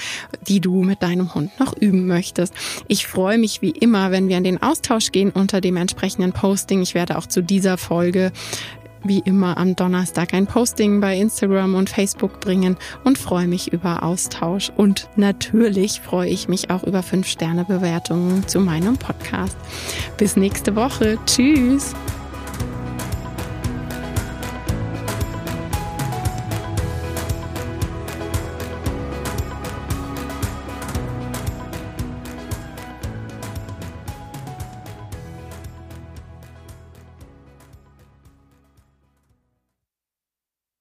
[0.48, 2.54] die du mit deinem Hund noch üben möchtest.
[2.88, 6.82] Ich freue mich wie immer, wenn wir in den Austausch gehen unter dem entsprechenden Posting.
[6.82, 8.32] Ich werde auch zu dieser Folge
[9.04, 14.04] wie immer am Donnerstag ein Posting bei Instagram und Facebook bringen und freue mich über
[14.04, 14.72] Austausch.
[14.76, 19.58] Und natürlich freue ich mich auch über 5-Sterne-Bewertungen zu meinem Podcast.
[20.18, 21.18] Bis nächste Woche.
[21.26, 21.94] Tschüss.